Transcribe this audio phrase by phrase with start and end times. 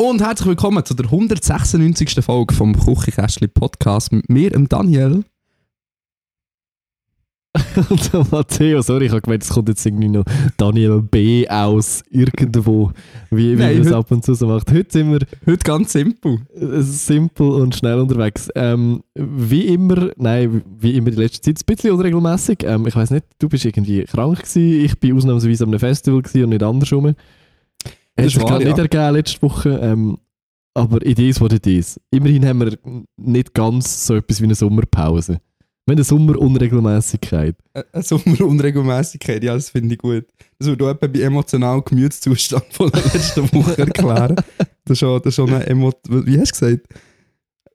[0.00, 2.24] Und herzlich willkommen zu der 196.
[2.24, 5.24] Folge vom Küchenkästli Podcast mit mir, dem Daniel.
[7.90, 10.24] Und der Matteo, sorry, ich habe gemeint, es kommt jetzt irgendwie noch
[10.56, 11.48] Daniel B.
[11.48, 12.92] aus irgendwo,
[13.30, 14.70] wie, wie man es ab und zu so macht.
[14.70, 16.42] Heute sind wir Heute ganz simpel.
[16.54, 18.48] simpel und schnell unterwegs.
[18.54, 22.58] Ähm, wie immer, nein, wie immer die letzte Zeit, ein bisschen unregelmäßig.
[22.62, 26.44] Ähm, ich weiß nicht, du bist irgendwie krank gewesen, ich bin ausnahmsweise einem Festival gewesen
[26.44, 27.16] und nicht andersrum.
[28.18, 30.18] Das Hat ist sich gerade nicht ergeben letzte Woche, ähm,
[30.74, 32.00] aber it is what it is.
[32.10, 32.76] Immerhin haben wir
[33.16, 35.34] nicht ganz so etwas wie eine Sommerpause.
[35.86, 37.54] Wir haben eine Sommerunregelmäßigkeit.
[37.92, 40.26] Eine Sommerunregelmäßigkeit, ja, das finde ich gut.
[40.58, 44.34] Das würde auch bei emotionalen Gemütszustand von der letzten Woche erklären.
[44.36, 46.86] Das ist schon, das ist schon eine Emo Wie hast du gesagt?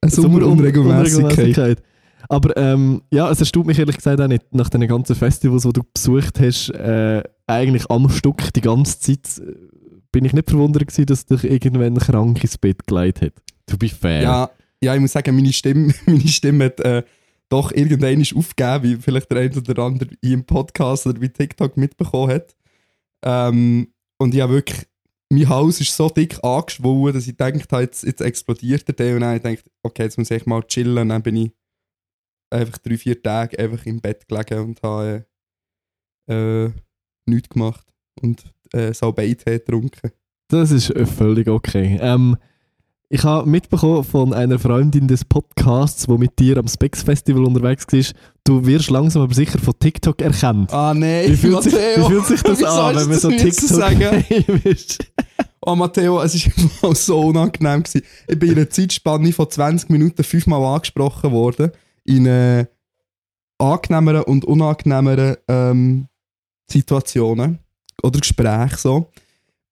[0.01, 1.23] Eine Sommerunregelmäßigkeit.
[1.23, 1.83] Unregelmäßigkeit.
[2.29, 5.73] Aber ähm, ja, es erstaunt mich ehrlich gesagt auch nicht, nach den ganzen Festivals, die
[5.73, 9.53] du besucht hast, äh, eigentlich am Stück die ganze Zeit, äh,
[10.13, 13.33] bin ich nicht verwundert gewesen, dass dich irgendwann krank ins Bett gelegt hat.
[13.65, 14.21] To be fair.
[14.21, 17.03] Ja, ja, ich muss sagen, meine Stimme, meine Stimme hat äh,
[17.49, 21.75] doch irgendwann aufgegeben, wie vielleicht der eine oder andere hier im Podcast oder bei TikTok
[21.75, 22.55] mitbekommen hat.
[23.25, 24.87] Ähm, und ja, wirklich,
[25.29, 29.15] mein Hals ist so dick angeschwollen, dass ich gedacht habe, jetzt, jetzt explodiert der Teil.
[29.15, 30.97] Und dann gedacht, okay, jetzt muss ich mal chillen.
[30.97, 31.51] Und dann bin ich
[32.51, 35.25] einfach drei, vier Tage einfach im Bett gelegen und habe
[36.29, 36.69] äh,
[37.25, 37.85] nichts gemacht.
[38.21, 40.11] Und äh, Salbei-Tee getrunken.
[40.49, 41.97] Das ist äh, völlig okay.
[42.01, 42.37] Ähm,
[43.09, 47.85] ich habe mitbekommen von einer Freundin des Podcasts, die mit dir am Specs Festival unterwegs
[47.91, 50.73] war, du wirst langsam aber sicher von TikTok erkannt.
[50.73, 54.25] Ah, nein, Wie fühlt, sich, wie fühlt sich das an, wenn man so sagen?
[54.27, 55.11] TikTok ist?
[55.61, 56.45] Oh Matteo, es
[56.81, 57.83] war so unangenehm.
[57.83, 58.01] Gewesen.
[58.27, 61.71] Ich bin in einer Zeitspanne von 20 Minuten fünfmal angesprochen worden.
[62.03, 62.65] In äh,
[63.59, 66.07] angenehmeren und unangenehmeren ähm,
[66.69, 67.59] Situationen
[68.01, 68.77] oder Gesprächen.
[68.77, 69.11] So.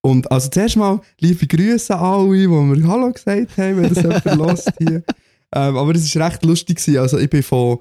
[0.01, 4.03] Und also zuerst mal liebe Grüße an alle, die mir Hallo gesagt haben, wenn das
[4.25, 5.03] jemand hört hier.
[5.53, 6.77] Ähm, aber es war recht lustig.
[6.77, 6.99] Gewesen.
[6.99, 7.79] Also ich bin von...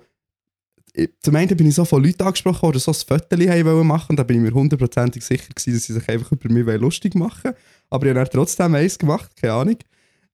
[0.92, 3.64] Ich, zum einen bin ich so von Leuten angesprochen worden, die so ein Foto haben
[3.64, 6.52] wollen machen und da bin ich mir hundertprozentig sicher gewesen, dass sie sich einfach über
[6.52, 7.52] mich lustig machen
[7.90, 9.76] aber ich habe trotzdem eins gemacht, keine Ahnung.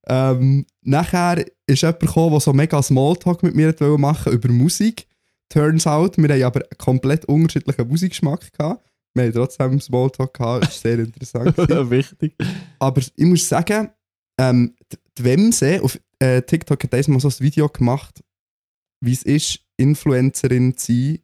[0.07, 5.07] Ähm, nachher ist jemand gekommen, der so mega Smalltalk mit mir wollte machen über Musik.
[5.49, 8.85] Turns out, wir haben aber einen komplett unterschiedlichen Musikgeschmack gehabt.
[9.17, 11.57] Wir haben trotzdem Smalltalk gehabt, das war sehr interessant.
[11.89, 12.35] Wichtig.
[12.79, 13.89] Aber ich muss sagen,
[14.39, 18.23] ähm, die- Wemse auf äh, TikTok hat einmal so ein Video gemacht,
[19.03, 21.19] wie es ist, Influencerin zu sein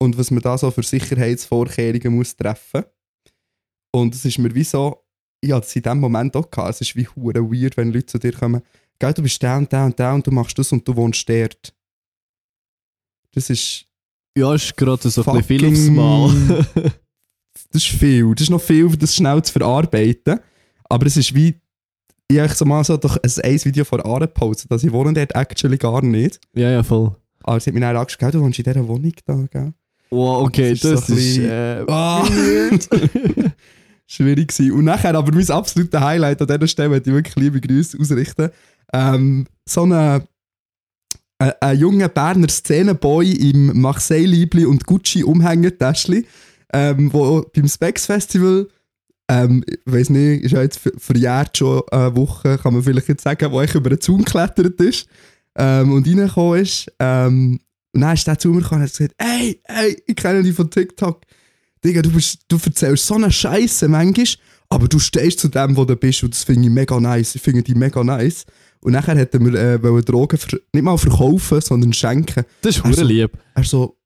[0.00, 2.84] und was man da so für Sicherheitsvorkehrungen muss treffen.
[3.94, 5.04] Und es ist mir wie so,
[5.44, 8.18] hatte es in dem Moment auch gehabt, es ist wie hure weird, wenn Leute zu
[8.18, 8.62] dir kommen,
[8.98, 11.28] gell, du bist der und der und der und du machst das und du wohnst
[11.28, 11.74] dort.
[13.32, 13.86] Das ist
[14.36, 16.92] Ja, ist gerade so ein bisschen viel aufs Mal.
[17.72, 18.34] das ist viel.
[18.34, 20.40] Das ist noch viel, das schnell zu verarbeiten.
[20.88, 21.54] Aber es ist wie,
[22.30, 25.12] ich habe so mal so durch ein, ein Video von Aare gepostet, dass ich wohne
[25.12, 26.40] dort actually gar nicht.
[26.54, 27.14] ja, ja, voll.
[27.44, 29.72] Aber sie hat mir dann angeschaut, du wohnst in dieser Wohnung da, gell?
[30.10, 31.24] Wow, okay, Das ist so das ein ist.
[31.36, 32.26] bisschen- äh, Ah,
[34.06, 34.72] Schwierig gewesen.
[34.72, 38.50] Und nachher, aber mein absoluter Highlight an dieser Stelle, möchte ich wirklich liebe Grüße ausrichten.
[38.92, 40.26] Ähm, so eine,
[41.38, 46.26] ein, ein junger Berner Szenenboy im Marseille-Liebli und Gucci-Umhängetäschli,
[46.72, 48.68] ähm, wo beim Specs Festival,
[49.28, 53.08] ähm, ich weiß nicht, ist ja jetzt ver- verjährt schon eine Woche, kann man vielleicht
[53.08, 55.06] jetzt sagen, wo ich über den Zaun geklettert ist
[55.56, 56.90] ähm, und reingekommen ist.
[56.98, 57.60] Ähm,
[57.94, 60.54] und dann ist der zu mir gekommen und hat gesagt, ey, ey, ich kenne dich
[60.54, 61.22] von TikTok.
[61.84, 64.26] Digga, du, bist, du erzählst so eine Scheiße manchmal,
[64.68, 67.34] aber du stehst zu dem, wo du bist und das finde ich mega nice.
[67.34, 68.44] Ich finde die mega nice.
[68.80, 70.38] Und nachher hätten wir äh, Drogen
[70.72, 72.44] nicht mal verkaufen, sondern schenken.
[72.62, 73.32] das ist hure lieb.
[73.54, 73.97] Er so,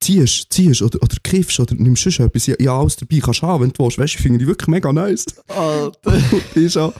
[0.00, 2.46] ziehst, ziehst oder, oder kiffst oder nimmst sonst etwas.
[2.46, 3.98] Ja, ja, alles dabei kannst du haben, wenn du willst.
[3.98, 5.26] Weißt du, ich finde die wirklich mega nice.
[5.48, 5.96] Und
[6.54, 6.92] ich schon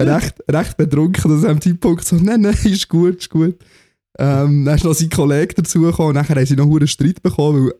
[0.00, 3.56] recht, recht betrunken an diesem Zeitpunkt so, nein, nein, ist gut, ist gut.
[4.18, 7.66] Ähm, dann ist noch sein Kollege dazugekommen und nachher haben sie noch einen Streit bekommen,
[7.66, 7.74] weil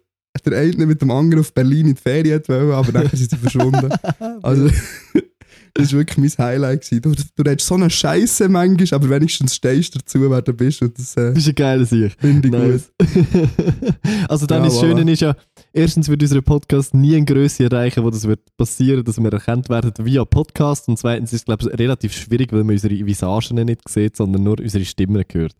[0.44, 3.36] der eine mit dem anderen auf Berlin in die Ferien wollte, aber nachher sind sie
[3.36, 3.88] verschwunden.
[4.42, 4.68] Also,
[5.76, 6.82] das war wirklich mein Highlight.
[6.82, 7.02] Gewesen.
[7.02, 10.82] Du, du redest so eine Scheiße manchmal, aber wenigstens stehst du dazu, wer du bist.
[10.82, 12.16] Und das äh, Das ist ein geiler Sieg.
[12.18, 12.62] finde ich gut.
[12.62, 12.92] Nice.
[14.28, 14.80] also dann Ja, das voilà.
[14.80, 15.34] Schöne ist ja,
[15.72, 19.68] erstens wird unser Podcast nie eine Größe erreichen, wo das wird passieren, dass wir erkannt
[19.68, 23.64] werden via Podcast und zweitens ist es glaube ich relativ schwierig, weil man unsere Visagen
[23.64, 25.54] nicht sieht, sondern nur unsere Stimmen hört.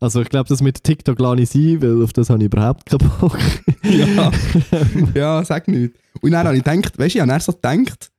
[0.00, 2.86] Also ich glaube, das mit TikTok lasse ich sein, weil auf das habe ich überhaupt
[2.86, 3.38] keinen Bock.
[3.82, 4.30] ja.
[5.14, 5.94] ja, sag nicht.
[6.20, 8.10] Und dann habe ich gedacht, weißt du, ich habe dann so gedacht,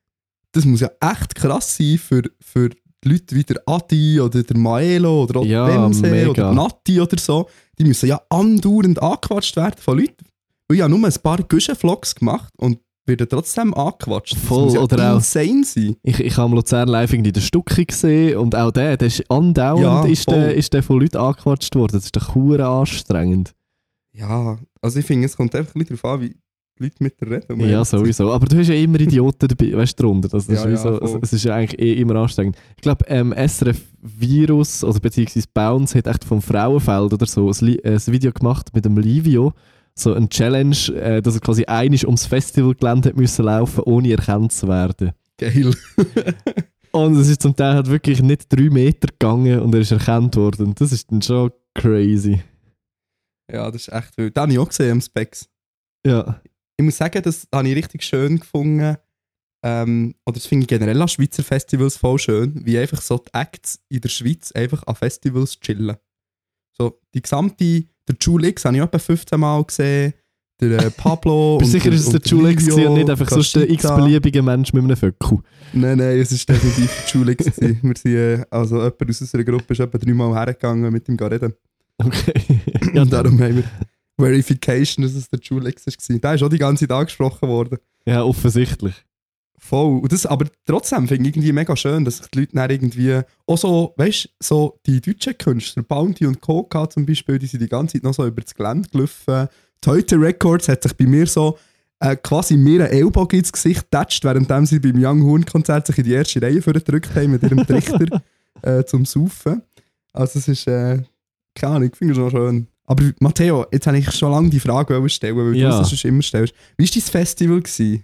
[0.57, 2.69] das muss ja echt krass sein für, für
[3.05, 6.29] Leute wie der Adi oder der Maelo oder auch Ja, der mega.
[6.29, 7.47] oder Nati oder so.
[7.79, 10.25] Die müssen ja andauernd angequatscht werden von Leuten.
[10.71, 14.33] Ich habe nur ein paar Guschen-Vlogs gemacht und werde trotzdem angequatscht.
[14.35, 15.63] Das Voll, ja oder auch- sein.
[16.03, 19.81] Ich, ich habe Luzern live irgendwie den Stucki gesehen und auch der, der ist andauernd
[19.81, 21.93] Ja, ist, der, ist der von Leuten angequatscht worden.
[21.93, 23.53] Das ist doch hure anstrengend.
[24.13, 26.35] Ja, also ich finde, es kommt einfach ein bisschen darauf an, wie
[26.79, 27.59] Leute mit dir reden.
[27.69, 28.31] Ja, sowieso.
[28.31, 30.29] Aber du hast ja immer Idioten dabei, weißt du, drunter.
[30.29, 32.57] Das ist Ja, wie ja, so, es, ist ja eigentlich eh immer anstrengend.
[32.75, 37.79] Ich glaube, ähm, SRF Virus, also beziehungsweise Bounce, hat echt vom Frauenfeld oder so ein,
[37.79, 39.53] äh, ein Video gemacht mit dem Livio.
[39.95, 44.51] So ein Challenge, äh, dass er quasi einig ums Festivalgelände hat müssen laufen, ohne erkannt
[44.51, 45.11] zu werden.
[45.37, 45.73] Geil.
[46.91, 50.35] Und es ist zum Teil halt wirklich nicht drei Meter gegangen und er ist erkannt
[50.35, 50.73] worden.
[50.73, 52.41] Das ist dann schon crazy.
[53.51, 54.35] Ja, das ist echt wild.
[54.35, 55.47] Das habe ich auch gesehen am Specs.
[56.05, 56.41] Ja.
[56.77, 58.97] Ich muss sagen, das habe ich richtig schön gefunden.
[59.63, 63.33] Ähm, oder das finde ich generell an Schweizer Festivals voll schön, wie einfach so die
[63.33, 65.97] Acts in der Schweiz einfach an Festivals chillen.
[66.77, 70.13] So, die gesamte, der Jule X habe ich etwa 15 Mal gesehen,
[70.61, 71.57] der äh, Pablo.
[71.59, 74.83] Bist du sicher, dass es der war und nicht einfach sonst ein x-beliebiger Mensch mit
[74.83, 75.39] einem Föckel?
[75.73, 77.45] Nein, nein, es war definitiv der Jule X.
[77.45, 77.79] gewesen.
[77.81, 81.53] Wir sind, äh, also jemand aus unserer Gruppe ist etwa dreimal hergegangen mit ihm reden.
[81.97, 82.33] Okay.
[82.93, 83.63] Ja, und darum haben wir
[84.17, 86.19] Verification, dass es der Jule X war.
[86.19, 87.77] Der ist auch die ganze Zeit angesprochen worden.
[88.05, 88.95] Ja, offensichtlich.
[89.59, 89.99] Voll.
[89.99, 93.21] Und das, aber trotzdem finde ich irgendwie mega schön, dass sich die Leute dann irgendwie
[93.47, 97.61] auch so, weißt du, so die deutschen Künstler, Bounty und Coca zum Beispiel, die sind
[97.61, 99.49] die ganze Zeit noch so über das Gelände gelaufen.
[99.81, 101.57] Toyota Records hat sich bei mir so
[101.99, 105.97] äh, quasi mir einen Ellbogen ins Gesicht getatscht, während sie beim Young Horn Konzert sich
[105.97, 108.21] in die erste Reihe vorgedrückt haben mit ihrem Trichter
[108.61, 109.63] äh, zum Saufen.
[110.13, 111.01] Also es ist, äh,
[111.55, 112.67] keine Ahnung, ich finde es schon schön.
[112.89, 115.69] Aber Matteo, jetzt habe ich schon lange die Frage stellen, weil Ja.
[115.71, 116.53] du das sonst immer stellst.
[116.77, 117.59] Wie war dein Festival?
[117.61, 118.03] Gewesen?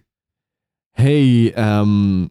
[0.91, 2.29] Hey, ähm,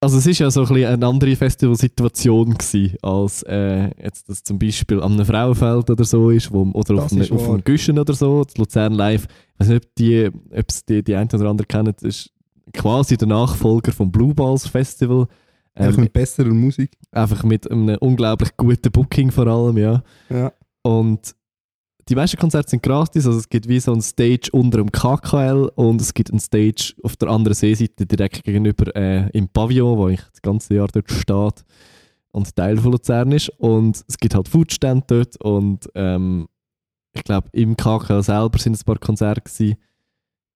[0.00, 4.42] also es ist ja so ein bisschen eine andere Festivalsituation gewesen, als äh, jetzt das
[4.44, 7.54] zum Beispiel an einem Frauenfeld oder so ist, wo, oder Das auf, ist auf wahr.
[7.54, 9.26] einem Güschen oder so, das Luzern Live.
[9.54, 12.30] Ich weiß nicht, ob die, ob es die, die einen oder anderen kennen, ist
[12.72, 15.26] quasi der Nachfolger vom Blue Balls Festival.
[15.74, 16.92] Einfach Ähm, mit besserer Musik.
[17.10, 20.02] einfach mit einem unglaublich guten Booking vor allem, ja.
[20.28, 20.52] Ja.
[20.82, 21.34] Und
[22.08, 25.70] die meisten Konzerte sind gratis, also es gibt wie so ein Stage unter dem KKL
[25.74, 30.08] und es gibt ein Stage auf der anderen Seeseite direkt gegenüber äh, im Pavillon, wo
[30.08, 31.64] ich das ganze Jahr dort steht
[32.32, 33.48] und Teil von Luzern ist.
[33.58, 36.48] Und es gibt halt Foodstände dort und ähm,
[37.12, 39.76] ich glaube im KKL selber sind ein paar Konzerte gewesen.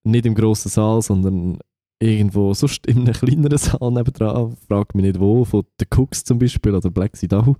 [0.04, 1.58] Nicht im grossen Saal, sondern
[1.98, 4.56] irgendwo sonst in einem kleineren Saal nebendran.
[4.68, 7.54] Frag mich nicht wo, von The Cooks zum Beispiel oder Black Sea Dahu.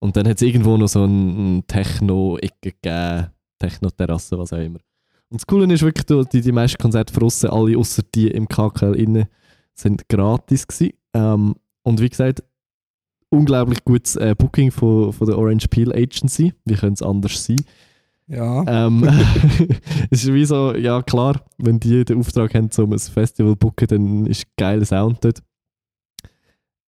[0.00, 3.26] Und dann hat es irgendwo noch so eine Techno-Ecke gegeben,
[3.58, 4.80] Techno-Terrasse, was auch immer.
[5.28, 8.48] Und das Coole ist wirklich, die, die meisten Konzerte für aussen, alle außer die im
[8.48, 9.26] KKL innen,
[9.74, 10.94] sind gratis gewesen.
[11.14, 12.42] Ähm, und wie gesagt,
[13.28, 16.52] unglaublich gutes äh, Booking von, von der Orange Peel Agency.
[16.64, 17.60] Wie könnte es anders sein?
[18.26, 18.64] Ja.
[18.86, 19.04] Ähm,
[20.10, 23.56] es ist wie so, ja klar, wenn die den Auftrag haben, um ein Festival zu
[23.56, 25.42] booken, dann ist geiler Sound dort.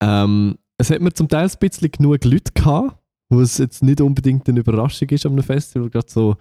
[0.01, 2.97] Ähm, es hat mir zum Teil ein bisschen genug Leute gehabt,
[3.33, 5.91] wo es jetzt nicht unbedingt eine Überraschung ist einem Festival.
[5.91, 6.37] Gerade so,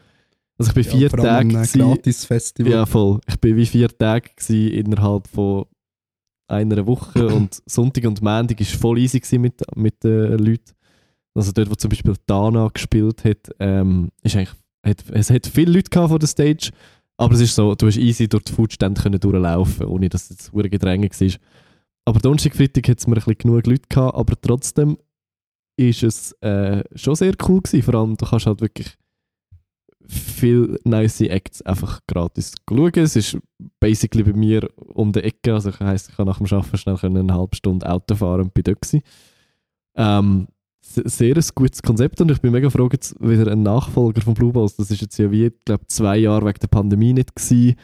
[0.58, 1.48] also ich bin vier vor allem Tage.
[1.48, 2.72] ein gewesen- Gratis-Festival.
[2.72, 3.20] ja, voll.
[3.28, 5.66] Ich bin wie vier Tage innerhalb von
[6.48, 10.74] einer Woche und Sonntag und Montag war voll easy mit, mit den Leuten.
[11.34, 14.54] Also dort, wo zum Beispiel Dana gespielt hat, ähm, ist eigentlich,
[14.86, 16.72] hat, es hat viele Leute gehabt vor der Stage,
[17.18, 20.30] aber es ist so, du hast easy durch die Foodstände können durchlaufen, ohne dass es
[20.32, 21.30] jetzt hure Gedränge war.
[22.04, 24.98] Aber Donnerstag, Freitag hat es mir ein bisschen genug Leute gehabt, aber trotzdem
[25.90, 27.84] ist es äh, schon sehr cool gewesen.
[27.84, 28.96] Vor allem, du kannst halt wirklich
[30.08, 32.92] viel nice Acts einfach gratis schauen.
[32.96, 33.38] Es ist
[33.80, 36.98] basically bei mir um die Ecke, also das heisst, ich kann nach dem Arbeiten schnell
[37.02, 38.80] eine halbe Stunde Auto fahren und bin dort.
[39.96, 40.48] Ähm,
[40.82, 44.34] se- sehr ein gutes Konzept und ich bin mega froh, jetzt wieder ein Nachfolger von
[44.34, 44.76] Blue Balls.
[44.76, 47.76] Das ist jetzt ja wie, glaube zwei Jahre wegen der Pandemie nicht gewesen.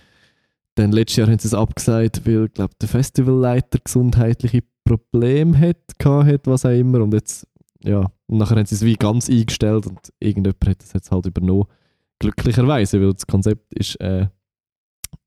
[0.75, 6.27] Dann letztes Jahr haben sie es abgesagt, weil, glaube der Festivalleiter gesundheitliche Probleme hat, gehabt
[6.27, 7.01] hat, was auch immer.
[7.01, 7.47] Und jetzt,
[7.83, 11.25] ja, und nachher haben sie es wie ganz eingestellt und irgendjemand hat es jetzt halt
[11.25, 11.65] übernommen.
[12.19, 14.27] Glücklicherweise, weil das Konzept ist äh,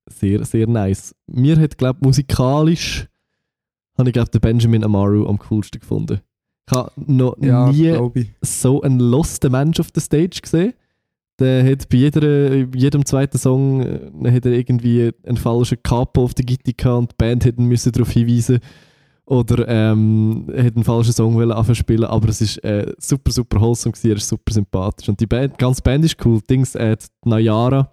[0.07, 1.14] sehr, sehr nice.
[1.26, 3.07] Mir hat, glaube musikalisch
[3.97, 6.21] habe ich, glaube den Benjamin Amaru am coolsten gefunden.
[6.69, 10.75] Ich habe noch Ja, nie so einen losten Mensch auf der Stage gesehen.
[11.38, 16.35] Der hat bei jeder, jedem zweiten Song äh, hat er irgendwie einen falschen Capo auf
[16.35, 18.61] der Gitarre gehabt und die Band hätten müssen darauf hinweisen.
[19.26, 23.60] Oder ähm, hat einen falschen Song wollen anfangen spielen, aber es ist äh, super, super
[23.60, 25.08] wholesome gewesen, er ist super sympathisch.
[25.08, 26.40] Und die Band, ganze Band ist cool.
[26.48, 27.92] Dings, äh, Nayara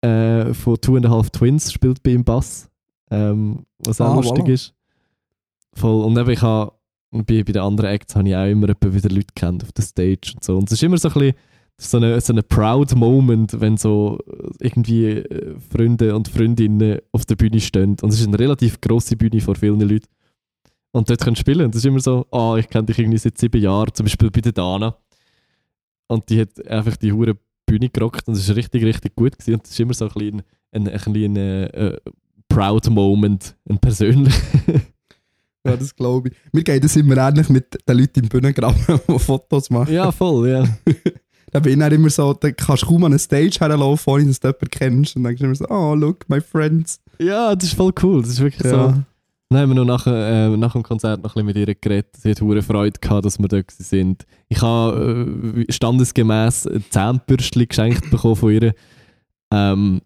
[0.00, 2.68] äh, von Two and a Half Twins spielt bei ihm Bass,
[3.10, 4.52] ähm, was auch Ah, lustig voilà.
[4.52, 4.74] ist.
[5.74, 6.04] Voll.
[6.04, 6.72] Und eben, ich habe
[7.12, 10.32] bei, bei den anderen Acts habe ich auch immer wieder Leute kennt auf der Stage
[10.34, 10.56] und so.
[10.56, 11.34] Und es ist immer so ein bisschen
[11.78, 14.18] so eine, so eine proud Moment, wenn so
[14.60, 17.96] irgendwie äh, Freunde und Freundinnen auf der Bühne stehen.
[18.02, 20.06] Und es ist eine relativ grosse Bühne vor vielen Leuten.
[20.92, 21.66] Und dort können spielen.
[21.66, 24.30] Und es ist immer so, ah, ich kenne dich irgendwie seit sieben Jahren, zum Beispiel
[24.30, 24.96] bei der Dana.
[26.06, 29.54] Und die hat einfach die hure Bühne gerockt und es ist richtig, richtig gut gewesen.
[29.54, 31.98] Und es ist immer so ein kleiner ein, ein, kleiner, äh,
[32.48, 34.36] proud Moment, ein persönlicher.
[35.64, 36.34] Ja, das glaube ich.
[36.52, 39.94] Mir geht es immer ähnlich mit den Leuten im Bühnengraben, die Fotos machen.
[39.94, 40.64] ja, voll, ja.
[41.52, 44.40] Da bin ich immer so, da kannst du kaum an eine Stage herlaufen, ohne dass
[44.40, 45.14] du jemanden kennst.
[45.14, 46.98] Und dann denkst du immer so, oh, look, my friends.
[47.20, 48.22] Ja, das ist voll cool.
[48.22, 48.94] Das ist wirklich so.
[49.52, 52.16] Dann haben wir noch nach, äh, nach dem Konzert noch ein bisschen mit ihr geredet.
[52.16, 54.24] Sie hat hohe Freude gehabt, dass wir da sind.
[54.48, 58.74] Ich habe äh, standesgemäß Zahnbürstchen geschenkt bekommen von ihr.
[59.52, 60.00] Ähm,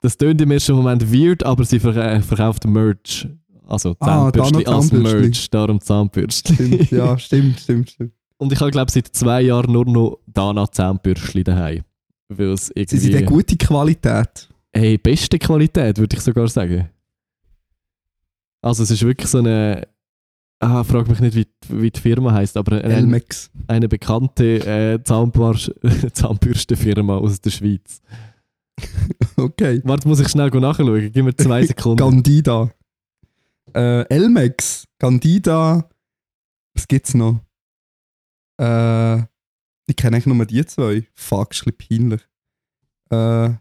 [0.00, 3.26] das tönt im ersten Moment weird, aber sie verk äh, verkauft Merch.
[3.66, 4.92] Also Ah, Zahnbürstchen Dana als.
[4.92, 6.56] Merch, darum Zahnbürstchen.
[6.56, 8.12] Stimmt, ja, stimmt, stimmt, stimmt.
[8.36, 11.84] Und ich habe, glaube seit zwei Jahren nur noch Dana Zahnbürstchen daheim.
[12.28, 14.50] Weil es Sie sind eine gute Qualität.
[14.74, 16.90] Hey, beste Qualität, würde ich sogar sagen.
[18.62, 19.86] Also es ist wirklich so eine...
[20.60, 23.50] Ah, frag mich nicht, wie, die- wie die Firma heißt, aber eine, Elmex.
[23.66, 25.02] eine bekannte äh,
[26.12, 28.00] Zahnbürstenfirma aus der Schweiz.
[29.36, 29.80] Okay.
[29.84, 31.10] Warte, muss ich schnell nachschauen?
[31.12, 31.98] Gib mir zwei Sekunden.
[31.98, 32.70] Candida.
[33.74, 34.86] Äh, Elmex.
[34.98, 35.88] Candida.
[36.74, 37.40] Was gibt's noch?
[38.60, 39.18] Äh,
[39.86, 41.06] ich kenne eigentlich nur die zwei.
[41.14, 42.20] Fuck, ist ein bisschen peinlich.
[43.10, 43.54] Äh,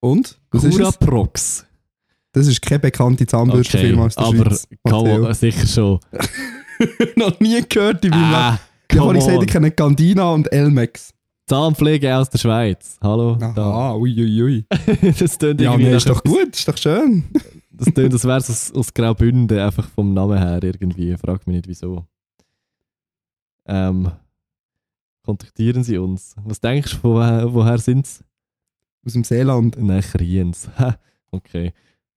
[0.00, 0.40] und?
[0.50, 0.98] Was ist Cura es?
[0.98, 1.66] Prox.
[2.34, 4.68] Das ist keine bekannte Zahnbürstenfirma aus der aber Schweiz.
[4.82, 5.18] Matteo.
[5.22, 6.00] man sicher schon.
[7.16, 8.34] noch nie gehört in meinem Leben.
[8.34, 8.58] Ah,
[8.90, 9.44] Ich habe come gesagt, on.
[9.44, 11.14] ich kenne Candina und Elmex.
[11.46, 12.98] Zahnpflege aus der Schweiz.
[13.00, 13.38] Hallo.
[13.40, 14.42] Aha, uiuiui.
[14.42, 14.64] Ui.
[15.18, 17.22] das tönt Ja, irgendwie nach ist doch gut, ist doch schön.
[17.70, 21.16] Das tönt, als wäre es aus, aus Graubünden, einfach vom Namen her irgendwie.
[21.16, 22.04] Frag mich nicht wieso.
[23.66, 24.10] Ähm,
[25.22, 26.34] kontaktieren Sie uns.
[26.44, 28.24] Was denkst du, von woher, woher sind sie?
[29.06, 29.76] Aus dem Seeland.
[29.78, 30.68] Nein, Kriens.
[31.30, 31.72] Okay.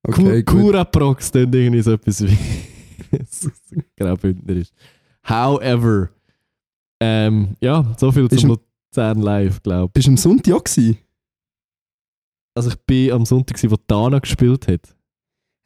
[0.08, 0.44] Okay.
[0.44, 2.38] Curaprox tönt irgendwie so etwas wie
[3.98, 4.70] Graubündnerisch.
[5.24, 6.10] However,
[7.02, 9.94] ähm, ja, so viel Ist zum Luzern Live, glaube ich.
[9.94, 10.98] Bist du am Sonntag auch gewesen?
[12.56, 14.96] Also ich bin am Sonntag, gewesen, wo Dana gespielt hat.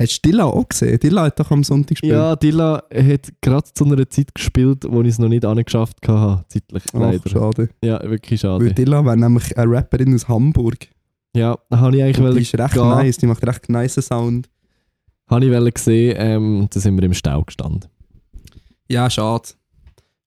[0.01, 1.00] Hast du Dilla auch gesehen?
[1.00, 2.12] Dilla hat doch am Sonntag gespielt.
[2.12, 6.43] Ja, Dilla hat gerade zu einer Zeit gespielt, wo ich es noch nicht angeschafft hatte,
[6.48, 7.29] zeitlich Ach, leider.
[7.29, 7.69] schade.
[7.83, 8.65] Ja, wirklich schade.
[8.65, 10.88] Weil Dilla wäre nämlich eine Rapperin aus Hamburg.
[11.35, 12.89] Ja, habe ich eigentlich Und die ist recht gehen.
[12.89, 14.50] nice, die macht recht nice Sound.
[15.29, 17.85] habe ich gesehen, ähm, da sind wir im Stau gestanden.
[18.89, 19.50] Ja, schade.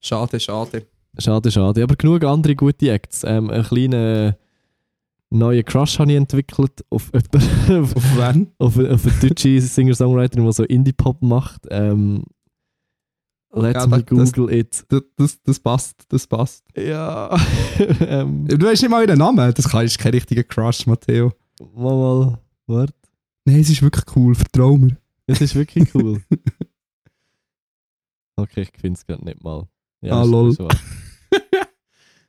[0.00, 0.86] Schade, schade.
[1.18, 1.82] Schade, schade.
[1.82, 3.22] Aber genug andere gute Acts.
[3.24, 4.34] Ähm, einen kleinen
[5.30, 7.10] neuen Crush habe ich entwickelt auf,
[7.68, 8.50] auf, Auf wen?
[8.58, 11.62] auf, auf eine deutsche Singer-Songwriterin, die so Indie-Pop macht.
[11.70, 12.24] Ähm,
[13.54, 14.84] let's Ja, me das- google it.
[14.88, 16.64] Das, das, das passt, das passt.
[16.76, 17.36] Ja,
[18.00, 19.52] ähm, Du weißt nicht mal ihren Namen.
[19.54, 21.32] Das ist kein richtiger Crush, Matteo.
[21.74, 22.94] mal, mal, warte.
[23.44, 24.96] Nein, es ist wirklich cool, vertrau mir.
[25.26, 26.22] Es ist wirklich cool.
[28.36, 29.66] okay, ich finde es gerade nicht mal.
[30.02, 30.54] Ja, Ah, lol.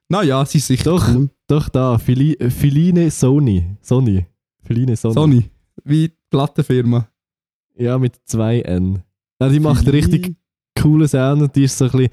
[0.08, 1.08] Naja, sie ist sicher Doch.
[1.10, 1.30] cool.
[1.48, 3.76] Doch, da, Fili Filine Sony.
[3.82, 4.26] Sony.
[4.62, 5.14] Filine Sony.
[5.16, 5.52] Sony,
[5.84, 7.08] wie die Plattenfirma.
[7.76, 9.02] Ja, mit zwei N.
[9.42, 10.36] Ja, die macht Fili- richtig
[10.80, 12.10] coolen Sound und die ist so ein bisschen.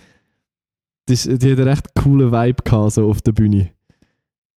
[1.09, 3.71] Die, ist, die hat einen recht coolen Vibe gehabt, so auf der Bühne.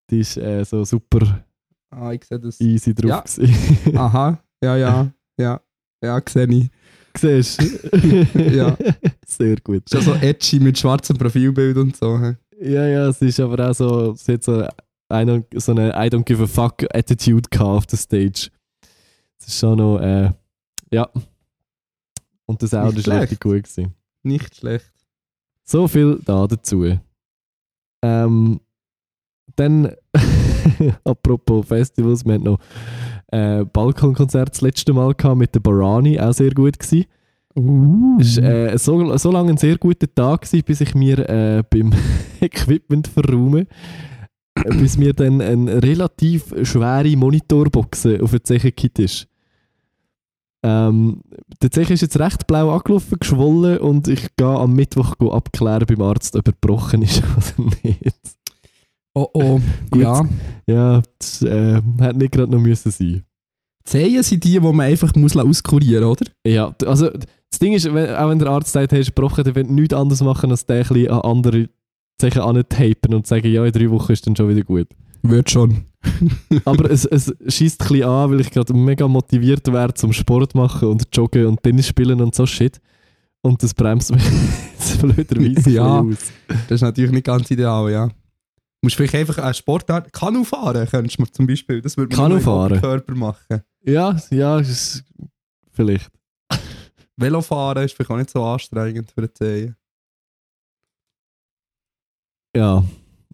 [0.09, 1.43] Die ist äh, so super
[1.89, 2.59] Ah, ich sehe das.
[2.59, 3.37] easy drauf.
[3.37, 3.93] Ja.
[3.95, 5.61] Aha, ja, ja, ja.
[6.03, 6.69] Ja, sehe ich.
[7.17, 7.61] Siehst?
[8.53, 8.77] Ja.
[9.25, 9.83] Sehr gut.
[9.91, 12.17] Ja so edgy mit schwarzem Profilbild und so.
[12.61, 14.67] Ja, ja, es ist aber auch so, sie hat so
[15.09, 18.49] eine, so eine I don't give a fuck Attitude gehabt auf der Stage.
[19.39, 20.31] Es ist schon noch, äh,
[20.91, 21.09] ja.
[22.45, 23.94] Und der Sound ist richtig gut gewesen.
[24.25, 24.91] Nicht schlecht.
[25.63, 26.97] So viel da dazu.
[28.03, 28.59] Ähm,
[29.55, 29.91] dann,
[31.03, 32.59] apropos Festivals, wir hatten noch
[33.31, 37.05] äh, Balkonkonzert das letzte Mal gehabt mit der Barani, auch sehr gut gewesen.
[37.55, 38.17] Uh.
[38.19, 41.63] Es war äh, so, so lange ein sehr guter Tag, gewesen, bis ich mir äh,
[41.69, 41.93] beim
[42.41, 43.67] Equipment verräume,
[44.55, 49.27] äh, bis mir dann eine relativ schwere Monitorbox auf den Zeche gekippt ist.
[50.67, 51.21] Ähm,
[51.61, 56.01] der Zeche ist jetzt recht blau angelaufen, geschwollen und ich gehe am Mittwoch abklären beim
[56.01, 57.21] Arzt, ob er gebrochen ist
[57.57, 58.15] oder nicht.
[59.13, 59.59] Oh oh.
[59.91, 60.01] Gut.
[60.01, 60.27] Ja,
[60.65, 63.23] Ja, das äh, hätte nicht gerade noch müssen sein.
[63.83, 66.31] Zehen sind die, die man einfach muss auskurieren muss, oder?
[66.47, 69.53] Ja, also das Ding ist, wenn, auch wenn der Arzt sagt, hey, ist gebrochen, dann
[69.53, 71.69] wird nichts anderes machen, als den ein bisschen an andere
[72.19, 74.87] Zeichen antapen und sagen, ja, in drei Wochen ist dann schon wieder gut.
[75.29, 75.85] Wird schon.
[76.65, 80.53] Aber es, es schießt ein bisschen an, weil ich gerade mega motiviert wäre zum Sport
[80.53, 82.79] machen und joggen und Tennis spielen und so Shit.
[83.41, 84.23] Und das bremst mich
[84.73, 86.01] jetzt blöderweise Ja.
[86.01, 86.17] aus.
[86.47, 88.07] Das ist natürlich nicht ganz ideal, ja.
[88.07, 88.13] Du
[88.83, 91.81] musst vielleicht einfach eine Sportart, Kanu fahren, könntest du zum Beispiel.
[91.81, 92.79] Das würde man fahren?
[92.79, 93.61] Körper machen.
[93.83, 95.03] Ja, ja, ist,
[95.71, 96.11] vielleicht.
[97.17, 99.75] Velofahren ist vielleicht auch nicht so anstrengend für die Zehen.
[102.55, 102.83] Ja.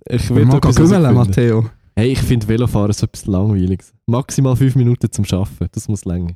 [0.08, 1.14] Ich will mal herausfinden.
[1.14, 1.70] Matteo.
[2.02, 3.94] Hey, ich finde Velofahren so etwas Langweiliges.
[4.08, 6.32] Maximal fünf Minuten zum Schaffen, das muss länger.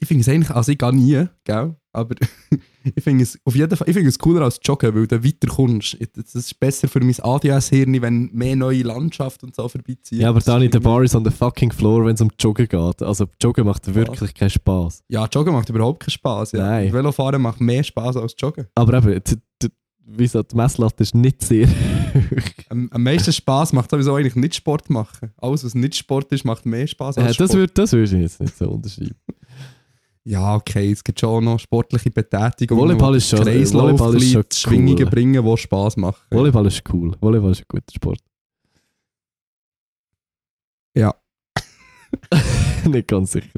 [0.00, 1.76] Ich finde es eigentlich, also ich gehe nie, gell?
[1.92, 2.14] Aber
[2.96, 5.48] ich finde es auf jeden Fall, ich finde es cooler als Joggen, weil du weiter
[5.48, 5.98] kommst.
[6.14, 10.22] Das ist besser für mein ADS-Hirn, wenn mehr neue Landschaft und so vorbeiziehen.
[10.22, 13.02] Ja, aber Dani, der Bar ist on the fucking floor, wenn es um Joggen geht.
[13.02, 15.02] Also Joggen macht wirklich keinen Spaß.
[15.08, 16.52] Ja, Joggen macht überhaupt keinen Spaß.
[16.52, 16.60] Ja.
[16.60, 16.90] Nein.
[16.94, 18.68] Velofahren macht mehr Spaß als Joggen.
[18.74, 19.20] Aber eben,
[20.06, 21.68] wie gesagt, die Messlatte ist nicht sehr.
[22.68, 25.32] Am, am meisten Spaß macht sowieso eigentlich nicht Sport machen.
[25.38, 27.48] Alles, was nicht Sport ist, macht mehr Spaß als Äh, Sport.
[27.50, 29.14] das würde das würd ich jetzt nicht so unterschreiben.
[30.26, 32.78] Ja, okay, es gibt schon noch sportliche Betätigung.
[32.78, 35.10] Volleyball ist schon- Kreislauf Volleyball ist schon Schwingungen cool.
[35.10, 36.22] bringen, die Spaß machen.
[36.30, 37.14] Volleyball ist cool.
[37.20, 38.20] Volleyball ist ein guter Sport.
[40.96, 41.14] Ja.
[42.88, 43.48] nicht ganz sicher.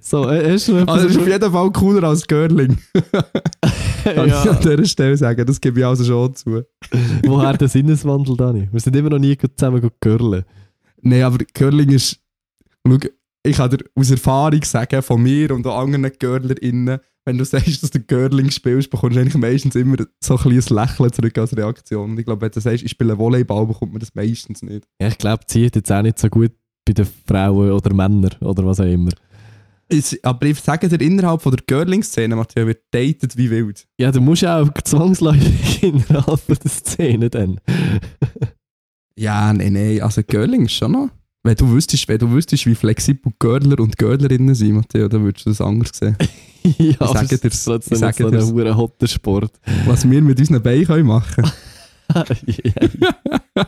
[0.00, 2.76] So, äh, hast du noch Also, es ist auf jeden Fall cooler als Girling.
[4.04, 4.42] Kann ich ja.
[4.42, 5.46] an dieser Stelle sagen.
[5.46, 6.62] Das gebe ich also schon zu.
[7.26, 8.68] Woher der Sinneswandel, Dani?
[8.70, 10.44] Wir sind immer noch nie gut zusammen gegurlen.
[11.00, 12.20] Nein, aber Curling ist.
[12.86, 12.98] Schau,
[13.44, 17.82] ich kann dir aus Erfahrung sagen, von mir und auch anderen GurlerInnen, wenn du sagst,
[17.82, 21.56] dass du Curling spielst, bekommst du eigentlich meistens immer so ein kleines Lächeln zurück als
[21.56, 22.10] Reaktion.
[22.10, 24.86] Und ich glaube, wenn du sagst, ich spiele Volleyball, bekommt man das meistens nicht.
[25.00, 26.52] Ja, ich glaube, zieht jetzt auch nicht so gut
[26.84, 29.10] bei den Frauen oder Männern oder was auch immer.
[30.22, 33.86] Aber ich sage dir, innerhalb von der Curling-Szene, Matthias, wird datet wie wild.
[33.98, 37.60] Ja, du musst ja auch zwangsläufig innerhalb von der Szene dann.
[39.16, 41.10] Ja, nein, nein, also Curling ist schon noch.
[41.44, 45.46] Wenn du wüsstest, wenn du wüsstest wie flexibel Görler und Görlerinnen sind, Matthias, dann würdest
[45.46, 46.16] du das anders sehen.
[46.78, 49.52] ja, aber sage es dir's, ist ich so ein hotter Sport.
[49.86, 51.50] Was wir mit unseren Beinen können machen
[52.14, 53.66] ja,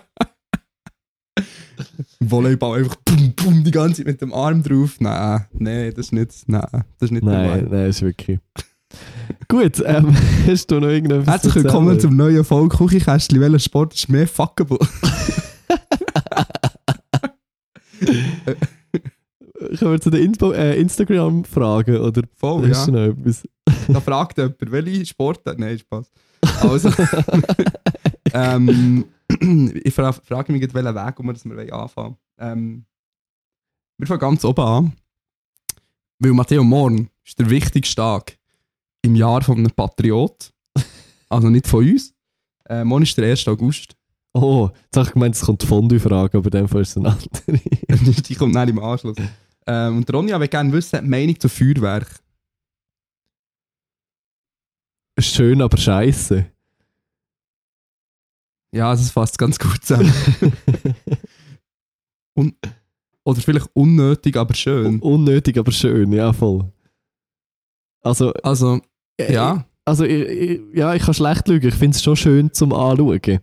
[2.31, 4.97] Volleyball einfach pum, pum, die ganze Zeit mit dem Arm drauf.
[5.01, 8.39] Nein, nein, das ist nicht, nein, das ist nicht nein, nein, ist wirklich.
[9.49, 10.15] Gut, ähm,
[10.47, 13.41] hast du noch irgendetwas Herzlich willkommen zum neuen Folge Küchenkästchen.
[13.41, 14.79] Welcher Sport ist mehr fuckable?
[19.79, 22.93] Können wir zu den äh, Instagram-Fragen oder Voll, hast ja.
[22.93, 23.43] noch etwas?
[23.89, 25.59] Da fragt jemand, welche Sportart?
[25.59, 26.11] Nein, Spaß.
[26.63, 26.91] Also,
[28.33, 29.05] ähm,
[29.41, 32.85] ich fra frage mich, gerade, welchen Weg, um wir wir wollen anfangen ähm,
[33.99, 34.93] Wir fangen ganz oben an.
[36.19, 38.39] Weil Matteo, morgen ist der wichtigste Tag
[39.03, 40.53] im Jahr von einem Patriot.
[41.31, 42.15] Also nicht von uns.
[42.69, 43.49] Äh, morgen ist der 1.
[43.49, 43.97] August.
[44.35, 48.23] Oh, jetzt habe ich gemeint, es kommt die Fondue-Frage, aber Fall ist es eine andere.
[48.23, 49.17] Die kommt dann im Anschluss.
[49.67, 52.21] Ähm, und Ronja will gerne wissen, die Meinung zu Feuerwerk.
[55.19, 56.47] Schön, aber scheiße.
[58.75, 60.13] Ja, das fasst ganz gut zusammen.
[62.37, 62.55] Un
[63.25, 65.01] oder vielleicht unnötig, aber schön.
[65.01, 66.71] Unnötig, aber schön, ja, voll.
[68.03, 68.81] Also, Also,
[69.19, 69.65] ja.
[69.87, 71.69] Also, ich, ich, ja, ich kann schlecht lügen.
[71.69, 73.39] Ich finde es schon schön zum Anschauen.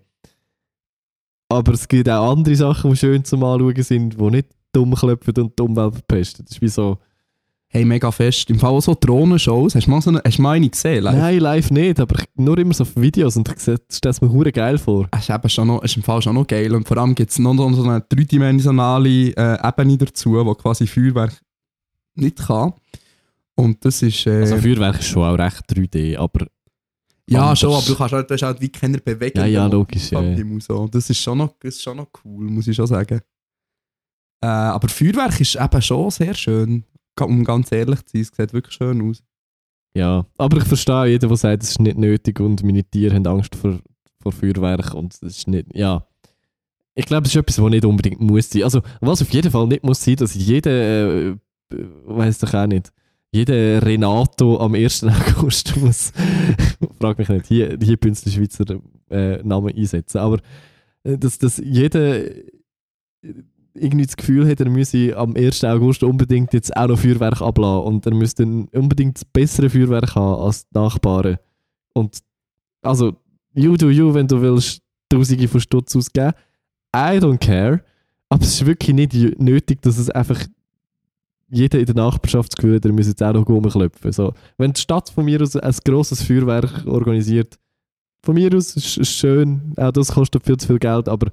[1.50, 5.34] Aber es gibt auch andere Sachen, die schön zum Anschauen sind, die nicht dumm klopfen
[5.38, 6.46] und die Umwelt verpesten.
[6.46, 6.98] Das ist wie so.
[7.74, 8.50] Hey, mega fest.
[8.50, 9.76] Im Fall auch so Drohnenshows.
[9.76, 11.06] Hast du mal so eine, hast du mal eine gesehen?
[11.06, 11.16] Live?
[11.16, 14.30] Nein, live nicht, aber ich, nur immer so auf Videos und ich stellt es mir
[14.30, 15.08] hure geil vor.
[15.12, 16.76] Es ist, eben schon noch, ist im Fall schon noch geil.
[16.76, 20.86] Und vor allem gibt es noch so so eine dreidimensionale äh, Ebene dazu, wo quasi
[20.86, 21.40] Feuerwerk
[22.16, 22.74] nicht kann.
[23.56, 24.28] Und das ist.
[24.28, 26.48] Äh, Also, Feuerwerk ist schon auch recht 3D, aber
[27.30, 27.60] ja, anders.
[27.60, 29.44] schon, aber du, kannst halt, du hast halt wie keine Bewegung.
[29.44, 30.22] Ja, ja, logisch, ja.
[30.60, 30.90] So.
[30.90, 33.22] Das, ist schon noch, das ist schon noch cool, muss ich schon sagen.
[34.44, 36.84] Äh, aber Feuerwerk ist eben schon sehr schön.
[37.20, 39.24] Um ganz ehrlich zu sein, es sieht wirklich schön aus.
[39.94, 40.26] ja.
[40.38, 43.56] Aber ich verstehe jeden, der sagt, es ist nicht nötig und meine Tiere haben Angst
[43.56, 43.80] vor,
[44.22, 46.06] vor Feuerwerk und das ist nicht, ja.
[46.94, 48.64] Ich glaube, es ist etwas, was nicht unbedingt muss sein.
[48.64, 51.36] Also, was auf jeden Fall nicht muss sein, dass jeder, äh,
[51.70, 52.92] weiß doch auch nicht,
[53.32, 55.04] jeder Renato am 1.
[55.38, 56.12] August muss,
[57.00, 60.40] frag mich nicht, hier, hier Bünzli Schweizer äh, Namen einsetzen, aber
[61.04, 62.24] äh, dass, dass jeder
[63.74, 65.64] irgendwie das Gefühl hat, er müsse am 1.
[65.64, 70.42] August unbedingt jetzt auch noch Feuerwerk ablassen und er müsste unbedingt das bessere Feuerwerk haben
[70.42, 71.38] als die Nachbarn.
[71.94, 72.20] Und
[72.82, 73.16] also,
[73.54, 74.82] you do you, wenn du willst,
[75.12, 76.32] Tausende von Stutz ausgeben.
[76.96, 77.82] I don't care.
[78.30, 80.46] Aber es ist wirklich nicht nötig, dass es einfach
[81.50, 84.12] jeder in der Nachbarschaft das Gefühl hat, er müsse jetzt auch noch rumklopfen.
[84.14, 87.60] So, wenn die Stadt von mir aus ein grosses Feuerwerk organisiert,
[88.24, 91.30] von mir aus ist es schön, auch das kostet viel zu viel Geld, aber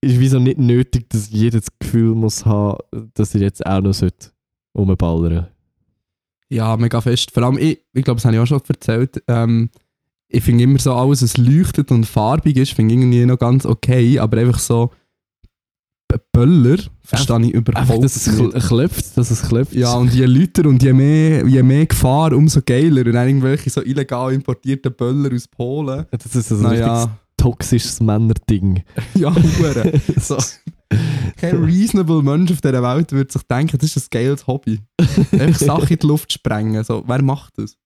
[0.00, 2.78] ist wieso nicht nötig, dass jeder das Gefühl muss haben,
[3.14, 4.30] dass er jetzt auch noch sollte
[4.76, 5.48] rumballern
[6.48, 7.30] Ja, mega fest.
[7.32, 9.70] Vor allem, ich, ich glaube, das habe ich auch schon erzählt, ähm,
[10.28, 13.64] ich finde immer so alles, was leuchtet und farbig ist, finde ich irgendwie noch ganz
[13.64, 14.90] okay, aber einfach so
[16.32, 18.54] Böller verstehe ich überhaupt Einfach, dass es nicht.
[18.54, 19.72] kl- klopft, dass es klopft.
[19.74, 23.00] Ja, und je lauter und je mehr, je mehr Gefahr, umso geiler.
[23.02, 26.06] Und irgendwelche so illegal importierten Böller aus Polen.
[26.10, 28.82] das ist richtiges Naja, toxisches Männerding.
[29.14, 30.00] ja, hure.
[30.20, 30.36] so.
[31.36, 34.80] Kein reasonable Mensch auf dieser Welt würde sich denken, das ist ein geiles Hobby.
[35.32, 36.82] Einfach Sachen in die Luft sprengen.
[36.84, 37.76] So, wer macht das?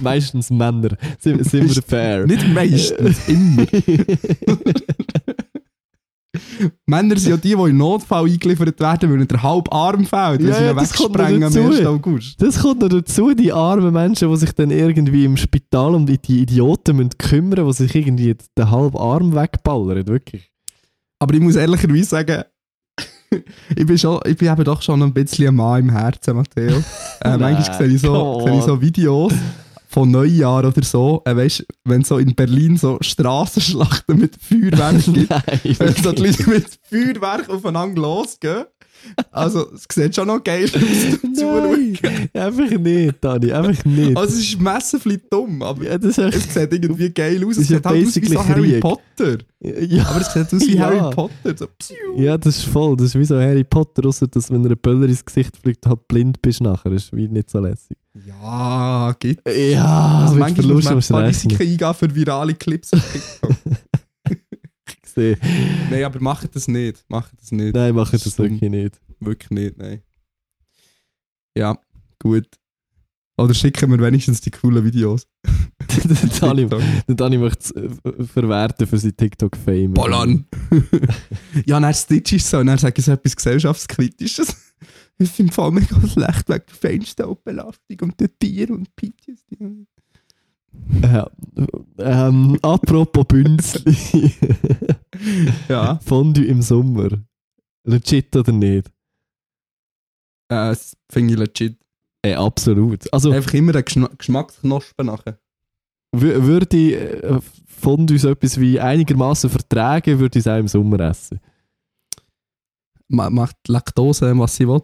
[0.00, 0.96] Meistens Männer.
[1.18, 2.26] Sind, sind wir fair?
[2.26, 3.66] Nicht meistens, immer.
[6.86, 10.40] Männer sind ja die, die in Notfall eingeliefert werden, weil ihnen der halbe Arm fehlt.
[10.40, 11.68] weil Ja, sie ja, wegsprengen am dazu.
[11.70, 11.86] 1.
[11.86, 12.42] August.
[12.42, 16.18] Das kommt noch dazu, die armen Menschen, die sich dann irgendwie im Spital um die,
[16.18, 20.06] die Idioten müssen kümmern müssen, die sich irgendwie den halben Arm wegballern.
[20.06, 20.50] Wirklich.
[21.18, 22.42] Aber ich muss ehrlicherweise sagen,
[23.76, 26.82] ich bin, schon, ich bin eben doch schon ein bisschen ein Mann im Herzen, Matteo.
[27.22, 28.80] Äh, manchmal sehe ich, so, sehe ich so.
[28.80, 29.32] Videos
[29.88, 31.22] von Neujahr oder so.
[31.24, 35.42] Äh, weißt, wenn es so in Berlin so Straßenschlachten mit Feuerwerk gibt, Nein,
[35.78, 36.22] wenn so die.
[36.22, 38.64] Leute mit Feuerwerk aufeinander losgehen.
[39.30, 41.96] Also, es sieht schon noch geil aus, Zuschauen.
[42.32, 44.16] Einfach nicht, Dani, einfach nicht.
[44.16, 47.56] Also, es ist massively dumm, aber ja, das echt, es sieht irgendwie geil aus.
[47.56, 48.80] Es sieht halt aus wie so Harry.
[48.80, 49.38] Potter.
[49.60, 50.86] ja, Aber es sieht aus wie Ja.
[50.86, 51.54] Harry Potter.
[51.56, 51.94] So, psiu.
[52.16, 52.96] ja, das ist voll.
[52.96, 55.86] Das ist wie so Harry Potter, außer dass wenn er einen Böller ins Gesicht fliegt,
[55.86, 56.90] halt blind bist nachher.
[56.90, 57.96] Das ist wie nicht so lässig.
[58.24, 59.40] Ja, geht.
[59.46, 61.24] Ja, Also manchmal muss man.
[61.24, 63.56] Risiken eingehen für virale Clips auf TikTok.
[65.02, 65.38] gesehen.
[65.90, 67.04] nein, aber macht das nicht.
[67.08, 67.74] Macht das nicht.
[67.74, 68.60] Nein, mach ich das Stimmt.
[68.60, 69.00] wirklich nicht.
[69.20, 70.02] Wirklich nicht, nein.
[71.56, 71.78] Ja,
[72.18, 72.46] gut.
[73.38, 75.26] Oder schicken wir wenigstens die coolen Videos.
[76.04, 79.92] der Dani, möchte es äh, verwerten für sein TikTok-Fame.
[79.92, 80.46] Ballern!
[81.66, 84.56] ja, dann Stitch ist so, und dann sage ich so etwas gesellschaftskritisches.
[85.18, 89.86] Es ist im Fall mega schlecht wegen der Feinstaubbelastung und der Tier und PTSD.
[91.02, 91.30] Ja.
[91.98, 94.32] Ähm, apropos Bünzli.
[95.68, 97.08] Ja, Fondue im Sommer.
[97.84, 98.88] Legit oder nicht?
[100.48, 101.78] äh, das finde ich legit.
[102.22, 103.10] Ey, absolut.
[103.12, 105.38] Also, Einfach immer einen Geschna Geschmacksknospen nachher.
[106.14, 110.68] wür- würde ich äh, Fondue so etwas wie einigermaßen vertragen, würde ich es auch im
[110.68, 111.40] Sommer essen.
[113.08, 114.82] Ma macht Laktose, was sie will.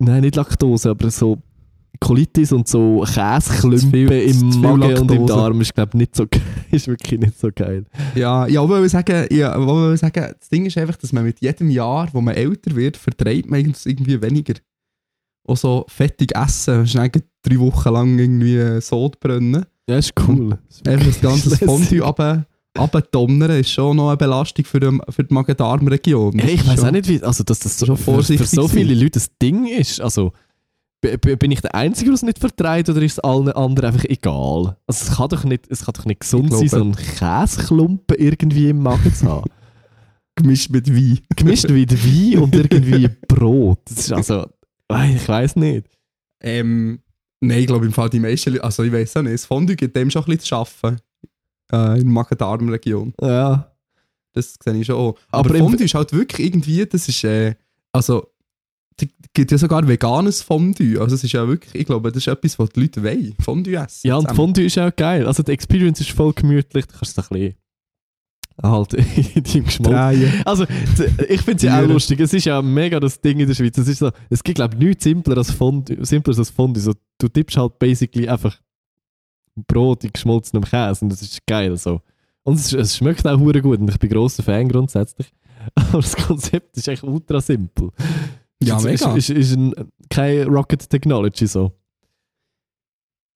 [0.00, 1.38] Nein, nicht Laktose, aber so
[2.00, 5.26] Colitis und so Zu Käseklümpen viel- im Magen und im.
[5.26, 6.24] Darm ist, glaube nicht so
[6.70, 7.84] ist wirklich nicht so geil.
[8.14, 11.24] Ja, ja, aber ich sagen, ja, aber ich sagen, das Ding ist einfach, dass man
[11.24, 14.54] mit jedem Jahr, wo man älter wird, vertreibt man irgendwie weniger.
[15.46, 17.10] Auch so fettig essen, schnell
[17.42, 19.66] drei Wochen lang irgendwie Sodbrennen.
[19.88, 20.58] Ja, ist cool.
[20.86, 21.56] Einfach das ganze.
[21.66, 22.46] Fondue runter-
[22.78, 26.38] runterdonnern ist schon noch eine Belastung für, die- für die Magen-Darm-Region.
[26.38, 28.94] Ja, ich weiß auch nicht, wie, also, dass das so, Schon für, für so viele
[28.94, 30.00] Leute das Ding ist.
[30.00, 30.32] Also,
[31.00, 34.76] bin ich der Einzige, der es nicht vertreibt, oder ist es allen anderen einfach egal?
[34.86, 38.68] Also, es kann doch nicht, es kann doch nicht gesund sein, so einen Käseklumpen irgendwie
[38.68, 39.50] im Magen zu haben.
[40.36, 41.18] Gemischt mit Wein.
[41.36, 43.80] Gemischt mit Wein und irgendwie Brot.
[43.86, 44.46] Das ist also,
[45.12, 45.86] ich weiß nicht.
[46.42, 47.00] Ähm,
[47.40, 49.76] nein, ich glaube im Fall die meisten Leute, also ich weiß auch nicht, das Fondue
[49.76, 51.00] gibt dem schon ein bisschen zu arbeiten.
[51.72, 53.14] Äh, in der Magen-Darm-Region.
[53.20, 53.72] Ja.
[54.32, 55.16] Das sehe ich schon auch.
[55.30, 57.54] Aber Aber, Fondue ist halt wirklich irgendwie, das ist, äh,
[57.92, 58.28] also,
[58.96, 61.00] es gibt ja sogar veganes Fondue.
[61.00, 63.34] Also es ist ja wirklich, ich glaube, das ist etwas, was die Leute wollen.
[63.40, 64.06] Fondue essen.
[64.06, 64.36] Ja, und zusammen.
[64.36, 65.26] Fondue ist auch geil.
[65.26, 66.86] Also, die Experience ist voll gemütlich.
[66.86, 67.54] Du kannst es ein bisschen
[68.62, 68.92] halt
[69.34, 70.42] in deinem Geschmack Drehen.
[70.44, 70.66] Also,
[71.28, 72.20] ich finde es ja auch lustig.
[72.20, 73.78] Es ist ja mega das Ding in der Schweiz.
[73.78, 76.04] Es, ist so, es gibt, glaube ich, nichts simpler als Fondue.
[76.04, 76.82] Simpler als Fondue.
[76.82, 78.58] So, du tippst halt basically einfach
[79.66, 81.76] Brot in geschmolzenem Käse und das ist geil.
[81.76, 82.00] So.
[82.42, 85.32] Und es, es schmeckt auch hure gut und ich bin grosser Fan grundsätzlich.
[85.74, 87.90] Aber das Konzept ist echt ultra simpel.
[88.62, 89.14] Ja, es mega.
[89.14, 89.74] Ist, ist, ist ein,
[90.08, 91.72] keine Rocket Technology so.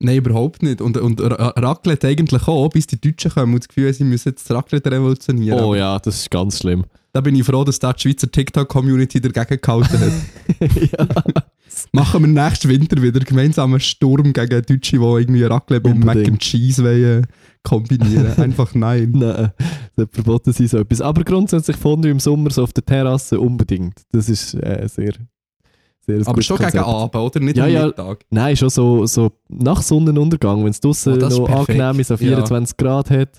[0.00, 0.80] Nein, überhaupt nicht.
[0.80, 4.04] Und, und Ra- Raclette eigentlich auch, bis die Deutschen kommen und das Gefühl haben, sie
[4.04, 5.60] müssen jetzt das Raclette revolutionieren.
[5.60, 6.84] Oh ja, das ist ganz schlimm.
[7.12, 10.12] Da bin ich froh, dass da die Schweizer TikTok-Community dagegen gehalten hat.
[10.98, 11.06] ja.
[11.92, 16.16] Machen wir nächsten Winter wieder gemeinsam einen Sturm gegen Deutsche, die irgendwie Raclette mit Mac
[16.16, 17.26] and Cheese wollen
[17.62, 18.32] kombinieren.
[18.36, 19.12] Einfach nein.
[19.14, 19.52] Nein,
[19.96, 21.00] das verboten sein so etwas.
[21.00, 24.02] Aber grundsätzlich Fondue im Sommer so auf der Terrasse unbedingt.
[24.12, 25.12] Das ist äh, sehr,
[26.26, 26.86] Aber schon gegen Konzept.
[26.86, 27.40] Abend, oder?
[27.40, 27.86] Nicht Ja, am ja.
[27.86, 28.24] Mittag.
[28.30, 32.18] Nein, schon so, so nach Sonnenuntergang, wenn es draußen Oh, noch angenehm ist, so Ja.
[32.18, 33.36] 24 Grad hat,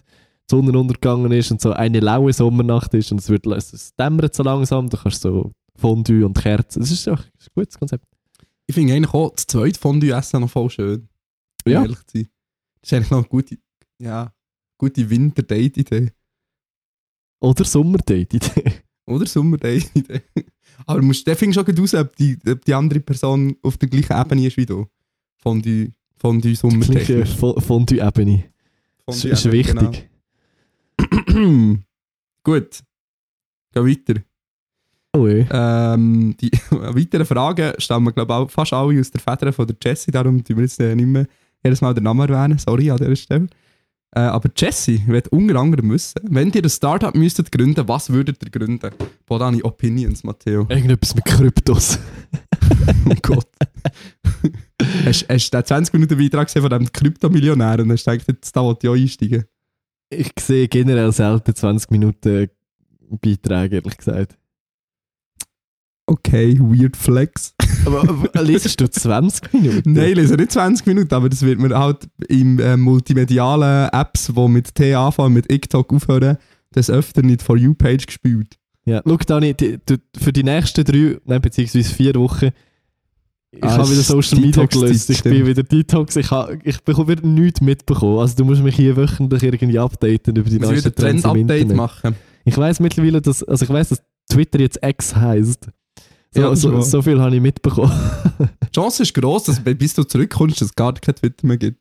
[0.50, 4.34] die Sonne untergegangen ist und so eine laue Sommernacht ist und es, wird, es dämmert
[4.34, 6.80] so langsam, du kannst so Fondue und Kerzen.
[6.80, 7.18] Das ist ein
[7.54, 8.06] gutes Konzept.
[8.68, 11.08] Ich finde eigentlich auch das zweite Fondue essen noch voll schön.
[11.68, 11.82] Ja.
[11.84, 12.30] Ehrlich zu sein.
[12.82, 13.58] Das ist eigentlich noch eine gute,
[14.00, 14.34] ja,
[14.78, 16.12] gute Winter-Date-Idee.
[17.42, 18.74] Oder Sommerdate-Idee.
[19.08, 20.22] Oder Sommer-Date-Idee.
[20.88, 23.78] Aber du musst, der findest schon gut raus, ob die, ob die andere Person auf
[23.78, 24.88] der gleichen Ebene ist wie du.
[25.38, 27.28] Fondue, Fondue Sommer-Date.
[27.28, 28.46] Fo- Fondue-Ebene.
[29.06, 30.10] Das ist, wichtig.
[30.98, 31.78] Genau.
[32.44, 32.80] Gut.
[33.74, 34.22] Gehen weiter.
[35.16, 35.28] Oh.
[35.28, 40.12] Ähm, die weiteren Fragen stammen, glaube ich, fast alle aus der Feder von der Jessie.
[40.12, 41.26] Darum tun wir jetzt äh, nicht mehr
[41.64, 42.58] jedes Mal den Namen erwähnen.
[42.58, 43.48] Sorry an dieser Stelle.
[44.16, 48.44] Äh, aber Jessie wird unter anderem wissen, wenn ihr ein Startup müsstet gründen, was würdet
[48.44, 48.92] ihr gründen?
[49.28, 50.66] Wo deine Opinions, Matteo?
[50.70, 52.00] Irgendetwas mit Kryptos.
[53.08, 53.48] Oh Gott.
[55.06, 58.56] hast, hast du den 20 Minuten Beitrag gesehen von diesem Kryptomillionär und hast gedacht, jetzt
[58.56, 59.46] da wollte ich auch einsteigen?
[60.10, 62.50] Ich sehe generell selten 20 Minuten
[63.22, 64.38] Beiträge, ehrlich gesagt.
[66.08, 67.54] Okay, weird flex.
[67.86, 69.94] Aber, aber lesest du 20 Minuten?
[69.94, 74.32] Nein, ich lese nicht 20 Minuten, aber das wird mir halt in äh, multimedialen Apps,
[74.36, 76.38] die mit T anfangen, mit TikTok aufhören,
[76.74, 78.56] das öfter nicht For You-Page gespielt.
[78.86, 82.52] Ja, schau, Dani, die, du, für die nächsten drei, nein, beziehungsweise vier Wochen,
[83.52, 85.10] ich Ah, habe wieder Social Media gelöst.
[85.10, 86.16] Ich bin wieder Detox.
[86.18, 88.20] Ich, ha, ich bekomme wieder nichts mitbekommen.
[88.20, 92.16] Also du musst mich hier wöchentlich irgendwie updaten über die ein Trends im Trend-Update machen.
[92.44, 95.70] Ich weiß mittlerweile, dass, also ich weiß, dass Twitter jetzt X heisst.
[96.36, 97.92] So, Ja, so, so viel habe ich mitbekommen.
[98.64, 101.80] Die Chance ist gross, dass bis du zurückkommst, dass es gar kein Twitter mehr gibt.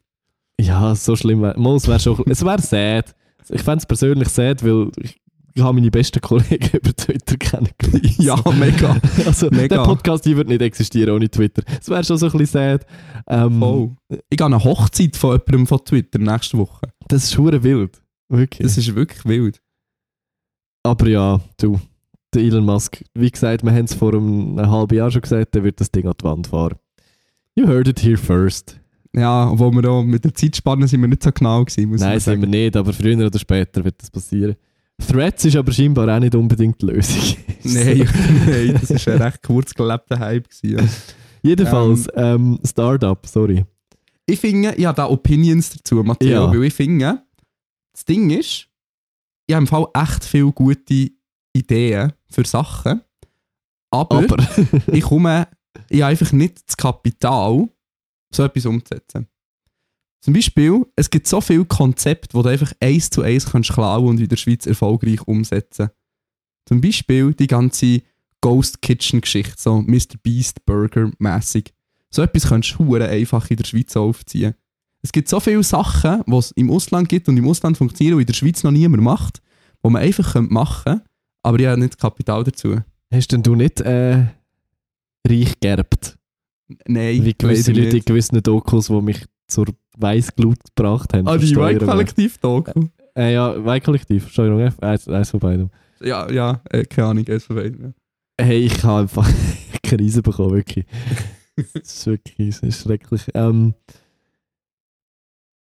[0.61, 1.88] ja, so schlimm wäre es.
[1.88, 3.14] Wär schon, es wäre sad.
[3.51, 5.21] Ich fände es persönlich sad, weil ich,
[5.55, 8.19] ich habe meine besten Kollegen über Twitter kennengelernt.
[8.19, 8.97] Ja, mega.
[9.27, 9.77] Also, Mega.
[9.77, 11.62] der Podcast wird nicht existieren ohne Twitter.
[11.81, 12.87] Es wäre schon so ein bisschen sad.
[13.27, 13.97] Ähm, Voll.
[14.31, 16.87] Ich gehe an eine Hochzeit von jemandem von Twitter nächste Woche.
[17.09, 18.01] Das ist hure wild.
[18.29, 18.67] Wirklich.
[18.67, 19.61] Das ist wirklich wild.
[20.85, 21.81] Aber ja, du,
[22.35, 25.64] der Elon Musk, wie gesagt, wir haben es vor einem halben Jahr schon gesagt, der
[25.64, 26.77] wird das Ding an die Wand fahren.
[27.55, 28.81] You heard it here first.
[29.14, 32.18] Ja, obwohl wir auch mit der Zeitspanne sind wir nicht so genau gewesen, muss Nein,
[32.18, 34.57] sind wir nicht, aber früher oder später wird das passieren.
[35.07, 37.37] Threads ist aber scheinbar auch nicht unbedingt die Lösung.
[37.64, 38.09] Nein,
[38.47, 40.49] nein, das war ein recht kurz gelebter Hype.
[40.49, 40.85] Gewesen, ja.
[41.42, 43.64] Jedenfalls, ähm, Startup, sorry.
[44.27, 46.51] Ich finde, ich habe da Opinions dazu, Matteo, Ja.
[46.51, 47.23] weil ich finde,
[47.92, 48.68] das Ding ist,
[49.47, 51.11] ich habe im Fall echt viele gute
[51.53, 53.03] Ideen für Sachen,
[53.94, 54.49] aber, Aber,
[54.92, 55.47] ich komme,
[55.88, 57.68] ich habe einfach nicht das Kapital,
[58.35, 59.29] so etwas umzusetzen.
[60.20, 64.09] Zum Beispiel, es gibt so viele Konzepte, die du einfach eins zu eins kannst klauen
[64.09, 65.90] und in der Schweiz erfolgreich umsetzen.
[66.66, 68.03] Zum Beispiel die ganze
[68.40, 70.16] Ghost Kitchen Geschichte, so Mr.
[70.23, 71.73] Beast Burger mäßig.
[72.11, 74.55] So etwas kannst du einfach in der Schweiz aufziehen.
[75.03, 78.20] Es gibt so viele Sachen, die es im Ausland gibt und im Ausland funktionieren und
[78.23, 79.42] in der Schweiz noch niemand macht,
[79.85, 81.05] die man einfach machen könnte,
[81.45, 82.77] aber ich habe nicht das Kapital dazu.
[83.13, 84.27] hast denn du nicht äh,
[85.27, 86.17] reich gerbt?
[86.87, 88.07] Nein, Wie gewisse Leute in nicht.
[88.07, 89.67] gewissen Dokus, die mich zur
[89.99, 91.29] Weißglut gebracht haben.
[91.29, 91.81] Ah, die Steuern.
[91.81, 92.87] White-Kollektiv-Doku.
[93.17, 95.71] Äh, ja, Weihkollektiv, Steuerung F, eins, eins von beidem.
[96.01, 97.95] Ja, ja, äh, keine Ahnung, eins von beiden.
[98.41, 98.45] Ja.
[98.45, 99.31] Hey, ich habe einfach
[99.85, 100.85] Krise bekommen, wirklich.
[101.57, 103.23] Das ist wirklich das ist schrecklich.
[103.35, 103.75] Ähm,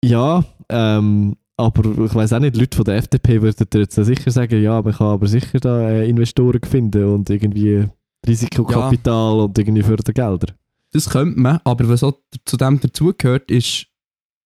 [0.03, 4.31] ja, ähm, aber ich weiß auch nicht, Leute von der FDP würden dir jetzt sicher
[4.31, 7.87] sagen, ja, man kann aber sicher da äh, Investoren finden und irgendwie
[8.27, 10.53] Risikokapital und irgendwie Fördergelder.
[10.91, 13.87] Das könnte man, aber was auch zu dem dazugehört, ist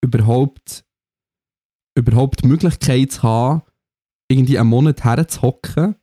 [0.04, 0.84] überhaupt,
[1.98, 3.62] überhaupt die Möglichkeit zu haben,
[4.30, 5.96] irgendwie einen Monat herzuhocken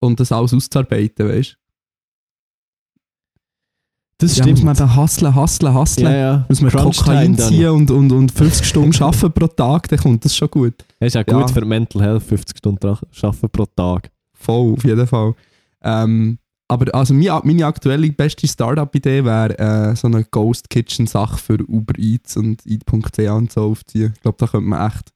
[0.00, 1.63] und das alles auszuarbeiten, weißt du?
[4.24, 6.06] Das Ja, muss man dann hustlen, hustlen, hustlen.
[6.06, 6.46] Ja, ja.
[6.48, 7.48] Muss man Crunch Kokain dann.
[7.48, 10.74] ziehen und, und, und 50 Stunden arbeiten pro Tag, dann kommt das schon gut.
[11.00, 11.40] Das ist auch Ja.
[11.40, 14.10] gut für Mental Health, 50 Stunden arbeiten pro Tag.
[14.32, 15.34] Voll, auf jeden Fall.
[15.82, 21.58] Ähm, aber also meine, meine aktuelle beste Startup-Idee wäre äh, so eine Ghost Kitchen-Sache für
[21.68, 24.12] Uber Eats und Eat.ch und so aufziehen.
[24.16, 25.12] Ich glaube, da könnte man echt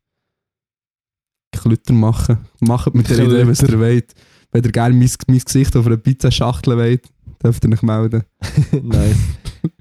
[1.52, 2.38] Klütter machen.
[2.60, 4.14] Macht mit der Idee, was ihr wollt.
[4.52, 7.04] Wenn ihr gerne mein, mein Gesicht auf einer Pizzaschachtel wollt,
[7.42, 8.24] dürft ihr euch melden.
[8.82, 9.16] nice.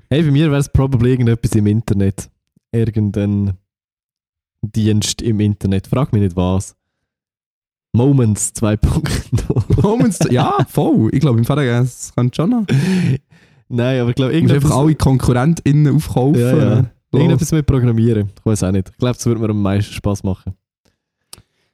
[0.09, 2.29] Hey, bei mir wäre es probably irgendetwas im Internet.
[2.71, 3.53] Irgendein
[4.61, 5.87] Dienst im Internet.
[5.87, 6.75] Frag mich nicht was.
[7.93, 9.81] Moments 2.0.
[9.81, 11.09] Moments, ja, voll.
[11.13, 12.65] Ich glaube, im Fall, es kann schon noch.
[13.69, 16.39] Nein, aber ich glaube, musst einfach alle KonkurrentInnen aufkaufen.
[16.39, 16.85] Ja, ja.
[17.11, 18.29] Irgendetwas mit Programmieren.
[18.37, 18.89] Ich weiß auch nicht.
[18.89, 20.53] Ich glaube, das würde mir am meisten Spaß machen.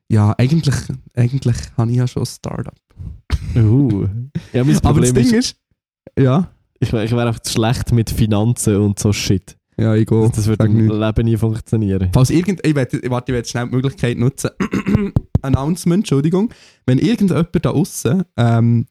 [0.08, 0.76] Ja, eigentlich,
[1.16, 2.76] eigentlich habe ich ja schon ein Startup.
[3.56, 4.08] Uh.
[4.54, 5.56] Ja, mein Aber das Problem Ding ist, ist,
[6.18, 6.50] ja,
[6.80, 9.56] ich, ich wäre einfach zu schlecht mit Finanzen und so Shit.
[9.78, 10.30] ja, ich gehe.
[10.30, 10.90] das würde sag im.
[10.90, 12.10] Leben nie funktionieren.
[12.14, 14.52] Falls irgend, ich werde, warte, ich werde schnell die Möglichkeit nutzen.
[15.42, 16.54] Announcement, Entschuldigung.
[16.86, 18.86] Wenn irgendjemand da außen ähm,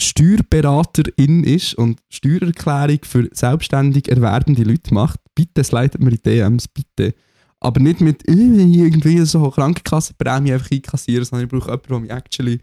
[0.00, 7.14] Steuerberaterin ist und Steuererklärung für selbstständig erwerbende Leute macht, bitte slidet mir in DMs, bitte.
[7.60, 12.10] Aber nicht mit äh, irgendwie so Krankenkassenprämie einfach einkassieren, sondern ich brauche jemanden, der mir
[12.10, 12.60] actually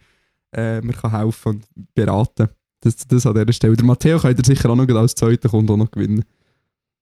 [0.55, 2.49] äh, mir kann helfen und beraten
[2.83, 3.75] das, das an dieser Stelle.
[3.75, 6.23] Der Matteo könnte er sicher auch noch als zweiter Kunde auch noch gewinnen.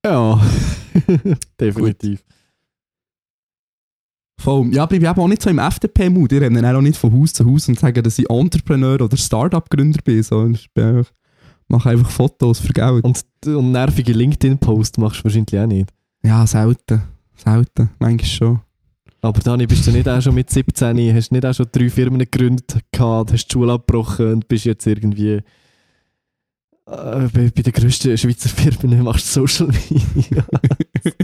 [0.06, 0.42] Ja,
[1.60, 2.24] definitiv.
[4.40, 4.74] Voll.
[4.74, 6.32] Ja, aber ich bin eben auch nicht so im FDP-Mut.
[6.32, 10.00] Ich renne auch nicht von Haus zu Haus und sage, dass ich Entrepreneur oder Startup-Gründer
[10.04, 10.24] bin.
[10.24, 10.68] So, ich
[11.68, 13.04] mache einfach Fotos für Geld.
[13.04, 15.90] Und, und nervige LinkedIn-Posts machst du wahrscheinlich auch nicht.
[16.24, 17.04] ja, selten.
[17.36, 17.92] Selten.
[18.00, 18.60] Manchmal schon.
[19.22, 21.90] Aber Dani, bist du nicht auch schon mit 17, hast du nicht auch schon drei
[21.90, 25.42] Firmen gegründet gehabt, hast die Schule abgebrochen und bist jetzt irgendwie
[26.92, 30.46] äh, bei, bei den grössten Schweizer Firmen machst du Social Media.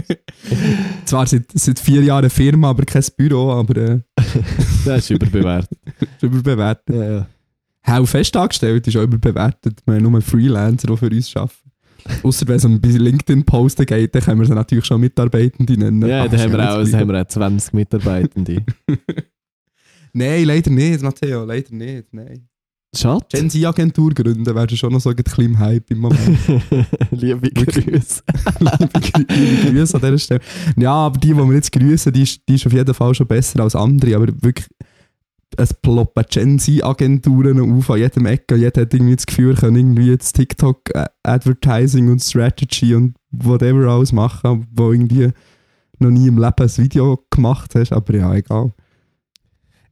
[1.04, 4.00] Zwar seit, seit vier Jahren eine Firma, aber kein Büro, aber äh,
[4.84, 5.78] das ist überbewertet.
[6.00, 6.94] ist überbewertet.
[6.94, 7.26] Ja, ja.
[7.86, 9.80] Hau festangestellt ist auch überbewertet.
[9.86, 11.54] Wir haben nur Freelancer, die für uns arbeiten.
[12.22, 15.76] Ausser wenn es um bei LinkedIn posten geht, dann können wir sie natürlich schon Mitarbeitende
[15.76, 16.06] nennen.
[16.08, 18.64] Ja, Aber da haben wir, auch, da haben wir auch 20 Mitarbeitende.
[20.14, 22.12] Nein, leider nicht, Matteo, leider nicht.
[22.12, 22.48] Nein.
[22.98, 23.24] Schade.
[23.30, 26.38] Gen Z-Agentur gründen wäre schon noch so ein bisschen im Hype im Moment.
[27.10, 28.22] Liebe Grüße.
[28.60, 28.88] liebe,
[29.70, 30.40] Grüße an dieser Stelle.
[30.76, 33.26] Ja, aber die, die wir jetzt grüßen, die, ist- die ist auf jeden Fall schon
[33.26, 34.16] besser als andere.
[34.16, 34.66] Aber wirklich,
[35.56, 38.56] es ploppen Gen Z-Agenturen auf an jedem Ecke.
[38.56, 43.88] Jeder hat irgendwie das Gefühl, kann irgendwie jetzt TikTok, äh, Advertising und Strategy und whatever
[43.88, 45.30] alles machen, wo irgendwie
[46.00, 47.92] noch nie im Leben ein Video gemacht hast.
[47.92, 48.72] Aber ja, egal.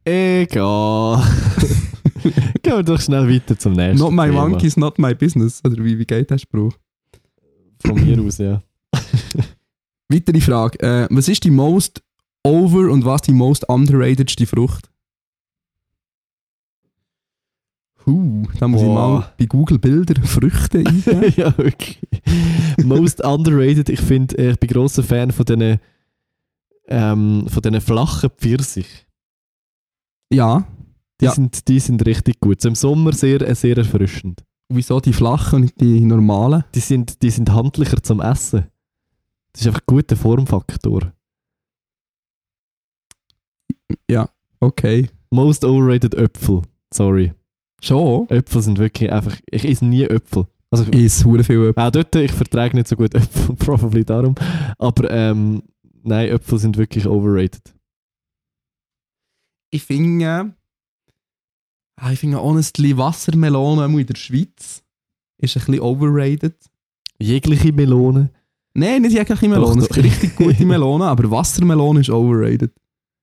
[0.05, 1.23] Egal.
[2.63, 3.99] Gehen wir doch schnell weiter zum nächsten.
[3.99, 4.47] Not my Thema.
[4.47, 5.61] monkeys, not my business.
[5.63, 6.73] Oder wie, wie geht der Spruch?
[7.85, 8.61] Von mir aus, ja.
[10.09, 10.79] Weitere Frage.
[10.79, 12.01] Äh, was ist die most
[12.43, 14.89] over und was die most underratedste Frucht?
[18.05, 19.19] Huh, da muss ich Boah.
[19.19, 21.33] mal bei Google Bilder Früchte eingeben.
[21.35, 21.99] ja, wirklich.
[22.83, 23.89] Most underrated.
[23.89, 25.79] Ich finde, äh, ich bin grosser Fan von diesen
[26.87, 29.05] ähm, von diesen flachen Pfirsich.
[30.31, 30.65] ja.
[31.21, 31.31] Die, Ja.
[31.31, 32.61] sind, die sind richtig gut.
[32.61, 34.43] So Im Sommer sehr, äh, sehr erfrischend.
[34.69, 36.63] Wieso die flachen und nicht die normalen?
[36.75, 38.67] Die sind, die sind handlicher zum Essen.
[39.53, 41.13] Das ist einfach ein guter Formfaktor.
[44.59, 45.09] Okay.
[45.29, 46.63] Most overrated Äpfel.
[46.91, 47.33] Sorry.
[47.81, 48.27] Schon?
[48.29, 49.37] Äpfel sind wirklich einfach.
[49.51, 50.47] Ich esse nie Äpfel.
[50.71, 51.83] Also, Ich esse hure viel Äpfel.
[51.83, 54.33] auch dort, ich vertrage nicht so gut Äpfel, probably darum.
[54.79, 55.61] Aber ähm,
[56.03, 57.73] nein, Äpfel sind wirklich overrated.
[59.69, 60.55] Ich finde,
[62.11, 64.83] ich finde honestly Wassermelone in der Schweiz
[65.39, 66.55] ist ein bisschen overrated.
[67.19, 68.29] Jegliche Melone.
[68.73, 69.81] Nein, nicht jegliche Melone.
[69.81, 72.71] Es gibt richtig gute Melone, aber Wassermelone ist overrated.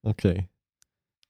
[0.03, 0.49] Okay.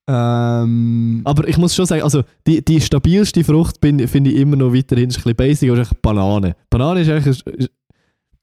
[0.07, 4.71] Ähm, Aber ich muss schon sagen, also die, die stabilste Frucht finde ich immer noch
[4.73, 6.55] weiterhin ist ein bisschen basic, aber ist Banane.
[6.69, 7.71] Banane ist eigentlich, ist,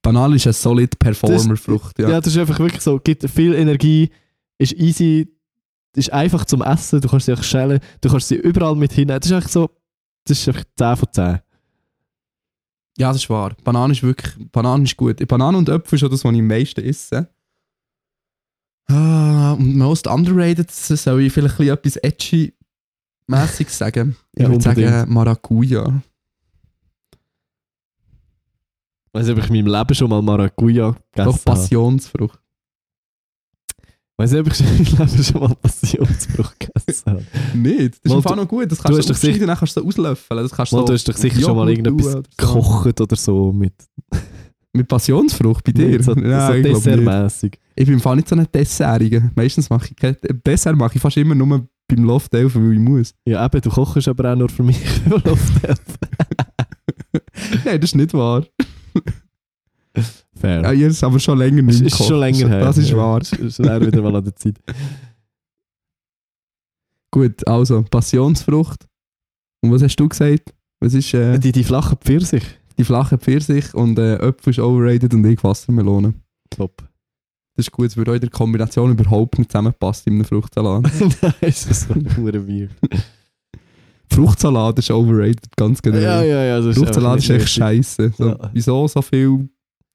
[0.01, 2.01] Banane ist eine solid Performer-Frucht.
[2.01, 2.09] ja.
[2.11, 2.21] Ja.
[2.21, 4.11] das ist einfach wirklich so, gibt viel Energie,
[4.59, 5.29] ist easy,
[5.95, 9.21] ist einfach zum Essen, du kannst sie auch schälen, du kannst sie überall mit hinein.
[9.21, 9.71] Das ist einfach so,
[10.25, 11.25] das ist einfach 10 von 10.
[12.99, 13.55] ja, das ist wahr.
[13.65, 15.27] Banane ist wirklich, Banane ist gut.
[15.29, 17.29] Banane und Äpfel ist schon das, was ich am meisten esse.
[18.89, 24.17] Ah, und most underrated, soll ich vielleicht etwas edgy-mässiges sagen.
[24.35, 25.13] Ich Ja, würde sagen.
[25.13, 26.03] Maracuja.
[29.07, 31.45] Ich weiß nicht, ob ich in meinem Leben schon mal Maracuja Doch gegessen habe.
[31.45, 32.41] Passionsfrucht.
[34.19, 34.57] Weiß nicht, ob ich
[35.27, 37.25] schon mal Passionsbruch gegessen habe.
[37.55, 37.99] Nicht?
[38.05, 38.71] Das ist Fall noch gut.
[38.71, 40.43] Das du kannst hast du doch aufschneiden, dann kannst du es auslöffeln.
[40.43, 42.37] Das kannst Mal, so du hast doch sicher schon mal irgendetwas tun oder so.
[42.37, 43.73] gekocht oder so mit,
[44.75, 45.89] Mit Passionsfrucht bei dir?
[45.89, 47.59] mit so, Nein, so dessertmässig.
[47.75, 49.31] Ich bin im Fall nicht so ein Dessertiger.
[49.35, 52.81] Meistens mache ich kein Dessert mache ich fast immer nur beim Loft helfen, weil ich
[52.81, 53.15] muss.
[53.27, 54.79] Ja, eben, du kochst aber auch nur für mich.
[57.65, 58.45] Nein, das ist nicht wahr.
[60.43, 60.63] Fair.
[60.63, 62.61] Ja, ihr ist aber schon länger nicht ist schon länger her.
[62.61, 62.97] Das ist ja.
[62.97, 63.21] wahr.
[63.21, 64.57] Ist wäre wieder mal an der Zeit.
[67.13, 68.87] Gut, also Passionsfrucht.
[69.61, 70.53] Und was hast du gesagt?
[70.81, 72.43] Was ist äh, Die, die flachen Pfirsich.
[72.77, 76.15] die flache Pfirsich und äh, Äpfel ist overrated und ich Wassermelone.
[76.51, 76.83] Top.
[77.55, 80.83] Das ist gut, es würde auch in der Kombination überhaupt nicht zusammenpassen in einem Fruchtsalat.
[81.23, 82.71] Nein, ist das so hure weird.
[84.11, 85.99] Fruchtsalat ist overrated, ganz genau.
[85.99, 86.57] Ja, ja, ja.
[86.59, 88.13] Das ist Fruchtsalat ist echt scheiße.
[88.17, 88.51] So, Ja.
[88.53, 89.49] Wieso so viele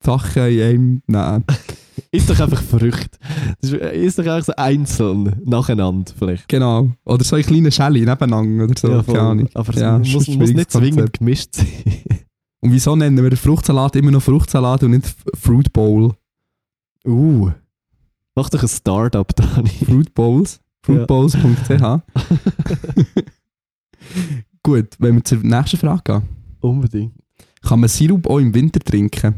[0.04, 1.02] Sachen in einem?
[1.08, 1.78] Nötig.
[2.12, 3.18] Ist doch einfach verrückt.
[3.60, 6.48] Das ist, ist doch einfach so einzeln, nacheinander vielleicht.
[6.48, 6.92] Genau.
[7.04, 8.88] Oder so eine kleine Schelle nebeneinander oder so.
[8.90, 9.16] Ja, voll.
[9.16, 9.50] keine Ahnung.
[9.54, 11.68] Aber es Ja, muss, muss nicht zwingend gemischt sein.
[12.62, 16.14] Und wieso nennen wir Fruchtsalat immer noch Fruchtsalat und nicht Fruit Bowl?
[17.06, 17.52] Uh.
[18.36, 19.70] Mach doch ein Startup, Dani.
[19.70, 20.60] Fruit Bowls.
[20.88, 20.96] Ja.
[20.96, 22.02] Fruitbowls.ch
[24.64, 26.22] Gut, wenn wir zur nächsten Frage gehen.
[26.62, 27.14] Unbedingt.
[27.62, 29.36] Kann man Sirup auch im Winter trinken?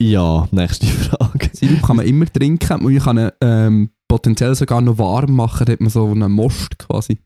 [0.00, 1.50] Ja, nächste Frage.
[1.52, 2.82] Sirup kann man immer trinken.
[2.82, 5.66] Man kann ihn ähm, potenziell sogar noch warm machen.
[5.66, 7.18] Da hat man so einen Most quasi.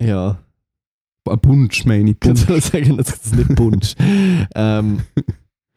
[0.00, 0.38] Ja.
[1.28, 2.20] Ein Punsch, meine ich.
[2.20, 2.70] Kannst Punsch.
[2.70, 3.94] du sagen, das ist nicht Punsch.
[4.54, 5.02] ähm,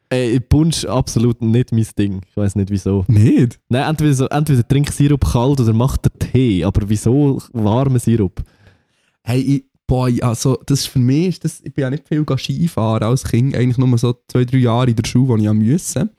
[0.08, 2.22] ey, Punsch absolut nicht mein Ding.
[2.26, 3.04] Ich weiß nicht wieso.
[3.06, 3.60] Nicht?
[3.68, 6.64] Nein, entweder, so, entweder trink Sirup kalt oder mach den Tee.
[6.64, 8.42] Aber wieso warmen Sirup?
[9.22, 12.26] Hey, ich, boah, also, das ist für mich, ist das, ich bin ja nicht viel
[12.36, 15.58] Skifahren als Kind, eigentlich nur so zwei, drei Jahre in der Schule, wo ich am
[15.58, 16.10] müssen.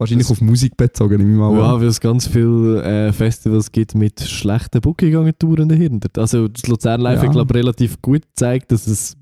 [0.03, 3.71] Wahrscheinlich Das- auf Musik bezogen, nehme ich mal Ja, weil es ganz viele äh, Festivals
[3.71, 6.09] gibt mit schlechten Booking-Agenturen dahinter.
[6.21, 7.25] Also das Luzern Live Ja.
[7.27, 9.17] hat glaube relativ gut gezeigt, dass es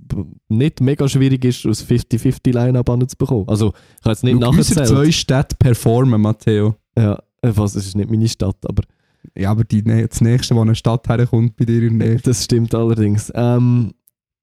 [0.49, 3.47] nicht mega schwierig ist, aus 50-50 Line-Up anzubekommen.
[3.47, 3.67] Also
[3.99, 4.87] ich habe jetzt nicht nachgezählt.
[4.87, 6.75] zwei Städte performen, Matteo.
[6.97, 8.83] Ja, äh, was, es ist nicht meine Stadt, aber
[9.37, 12.19] Ja, aber die, das nächste, wo eine Stadt herkommt bei dir in der Nähe.
[12.21, 13.31] das stimmt allerdings.
[13.35, 13.91] Ähm,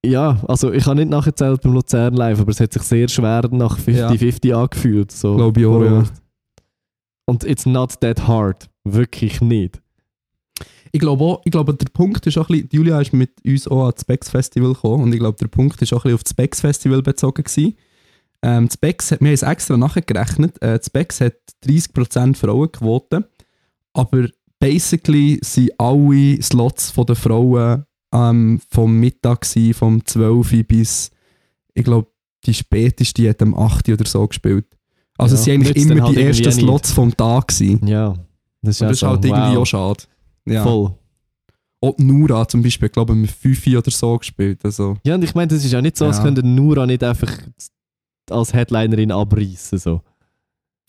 [0.07, 3.43] ja, also ich habe nicht nachgezählt beim Luzern Live, aber es hat sich sehr schwer
[3.51, 5.11] nach 50-50 angefühlt.
[5.11, 6.05] So Glaube ich auch, ja.
[7.29, 8.71] Und it's not that hard.
[8.85, 9.83] Wirklich nicht.
[10.93, 13.83] Ich glaube ich glaube, der Punkt ist auch ein bisschen, Julia ist mit uns auch
[13.83, 16.31] ans Specs Festival gekommen und ich glaube, der Punkt ist auch ein bisschen auf das
[16.31, 17.77] Specs Festival bezogen gewesen.
[18.41, 21.35] Ähm, das Specs wir haben es extra nachgerechnet, äh, das Specs hat
[21.67, 23.29] 30% Frauenquote,
[23.93, 30.63] aber basically sind alle Slots von den Frauen ähm, vom Mittag gewesen, vom 12 Uhr
[30.63, 31.11] bis,
[31.75, 32.11] ich glaube,
[32.47, 34.78] die späteste hat am 8 Uhr oder so gespielt.
[35.19, 36.53] Also Ja, es sind eigentlich immer halt die ersten.
[36.53, 37.87] Slots vom Tag gewesen.
[37.87, 38.15] Ja,
[38.63, 39.59] das ist, Und ja das ist so, halt irgendwie wow.
[39.59, 40.05] auch schade.
[40.47, 40.63] Ja.
[40.63, 40.95] Voll.
[41.81, 44.65] Auch die Nura zum Beispiel, glaube ich, mit 5 oder so gespielt.
[44.65, 46.25] Also, Ja, und ich meine, das ist ja nicht so, als Ja.
[46.25, 47.31] könnte Nura nicht einfach
[48.31, 49.79] als Headlinerin abreißen.
[49.79, 50.01] So.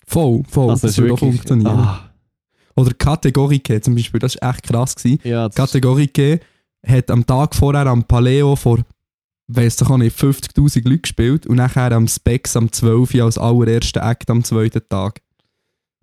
[0.08, 0.70] voll, voll.
[0.72, 1.68] also das würde auch funktionieren.
[1.78, 2.10] Ah,
[2.76, 4.96] Oder Kategorike zum Beispiel, das war echt krass.
[4.96, 5.20] Gewesen.
[5.24, 6.40] ja, Kategorike
[6.86, 8.80] hat am Tag vorher am Paleo vor,
[9.50, 13.38] weiss doch auch nicht, 50'000 Leute gespielt und nachher am Specs am 12 Uhr als
[13.38, 15.22] allerersten Act am zweiten Tag.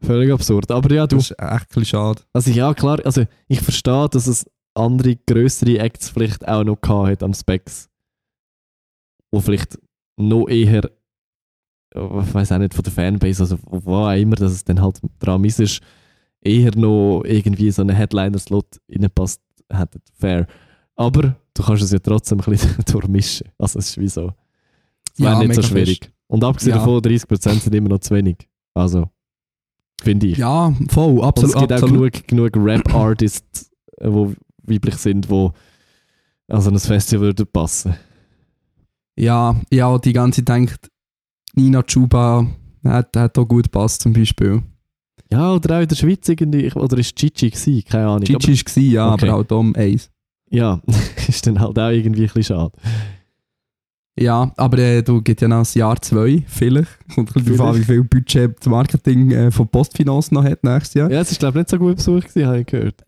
[0.03, 0.71] völlig absurd.
[0.71, 2.23] Aber ja, du, Das ist echt ein bisschen schade.
[2.33, 7.23] also ja, klar, also ich verstehe, dass es andere größere Acts vielleicht auch noch hat
[7.23, 7.89] am Specs.
[9.31, 9.79] Wo vielleicht
[10.17, 10.91] noch eher,
[11.95, 15.01] ich weiß auch nicht, von der Fanbase, also wo auch immer, dass es dann halt
[15.19, 15.81] dran ist, ist,
[16.43, 19.41] eher noch irgendwie so einen Headliner-Slot reinpasst
[19.71, 20.01] hätten.
[20.19, 20.47] Fair.
[20.97, 23.49] Aber du kannst es ja trotzdem ein bisschen durchmischen.
[23.59, 24.33] Also es ist wie so.
[25.13, 26.01] Es ja, nicht so schwierig.
[26.05, 26.13] Fest.
[26.29, 26.79] Und abgesehen ja.
[26.79, 28.49] davon, 30% sind immer noch zu wenig.
[28.75, 29.09] Also,
[30.03, 30.39] finde ich.
[30.39, 31.55] Ja, voll, absolut.
[31.55, 32.15] Und es gibt absolut.
[32.15, 35.51] auch genug, genug Rap-Artists, äh, die weiblich sind, die
[36.49, 37.95] also ein Festival würde passen.
[39.19, 40.91] Ja, ja, die ganze denkt,
[41.55, 42.47] Nina Chuba
[42.85, 44.63] hat, hat auch gut passt zum Beispiel.
[45.33, 48.25] Ja, oder auch in der Schweiz irgendwie, oder ist Gigi gewesen, keine Ahnung.
[48.25, 49.29] Gigi war ja, okay.
[49.29, 50.11] aber auch Dom Ace
[50.51, 50.81] ja,
[51.29, 52.73] ist dann halt auch irgendwie ein bisschen schade.
[54.19, 57.07] Ja, aber äh, du geht ja noch das Jahr 2, vielleicht.
[57.17, 61.11] Bisschen darauf an, wie viel Budget das Marketing äh, von Postfinance noch hat nächstes Jahr.
[61.11, 63.05] Ja, es ist glaube ich nicht so gut besucht gewesen, habe ich gehört.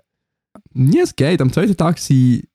[0.74, 1.40] Ja, es geht.
[1.40, 2.46] Am zweiten Tag sind.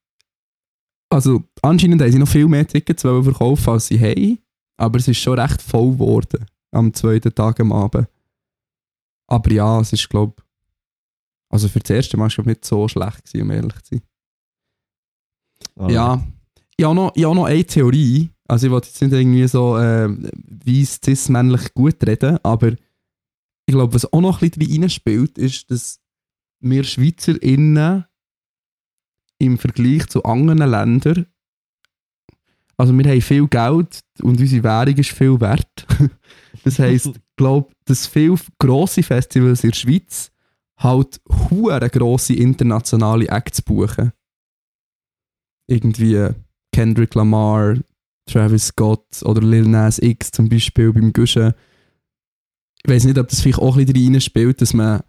[1.09, 4.39] Also, anscheinend haben sie noch viel mehr Tickets verkaufen, als sie haben.
[4.77, 6.45] Aber es ist schon recht voll geworden.
[6.71, 8.07] Am zweiten Tag am Abend.
[9.27, 10.35] Aber ja, es ist, glaube
[11.49, 14.01] Also für das erste Mal schon nicht so schlecht gewesen, um ehrlich zu sein.
[15.77, 16.23] Ah, Ja.
[16.75, 18.29] Ich habe noch, ich habe noch eine Theorie.
[18.47, 20.09] Also ich wollte jetzt nicht irgendwie so äh,
[20.65, 25.99] weiss, cis-männlich gut reden, aber ich glaube, was auch noch ein bisschen reinspielt, ist, dass
[26.59, 28.05] wir SchweizerInnen
[29.37, 31.27] im Vergleich zu anderen Ländern
[32.77, 35.87] also wir haben viel Geld und unsere Währung ist viel wert.
[36.63, 40.31] Das heisst, ich glaube, dass viele grosse Festivals in der Schweiz
[40.77, 44.13] halt hure grosse internationale Acts buchen.
[45.67, 46.29] Irgendwie
[46.71, 47.75] Kendrick Lamar,
[48.25, 51.53] Travis Scott oder Lil Nas X zum Beispiel beim Guschen.
[52.85, 55.01] Ich weiß nicht, ob das vielleicht auch ein bisschen spielt, dass man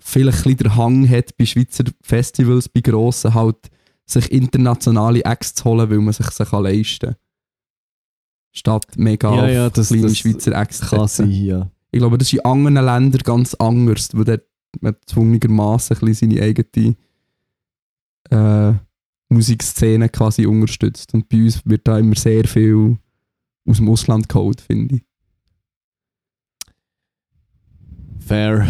[0.00, 3.56] vielleicht ein den Hang hat bei Schweizer Festivals, bei grossen halt,
[4.08, 7.16] sich internationale Acts zu holen, weil man sich sie kann leisten kann.
[8.52, 11.70] Statt mega Ja, ja, das- kleine das Schweizer Acts zu Kann sein, ja.
[11.90, 14.44] Ich glaube, das ist in anderen Ländern ganz anders, wo dort
[14.80, 14.94] man
[16.00, 16.96] bisschen seine eigene
[18.30, 18.74] äh,
[19.28, 21.12] Musikszene quasi unterstützt.
[21.14, 22.98] Und bei uns wird da immer sehr viel
[23.68, 25.02] aus dem Ausland geholt, finde ich.
[28.20, 28.66] Fair.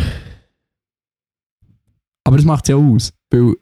[2.24, 3.12] Aber das macht es ja aus.
[3.30, 3.54] Weil,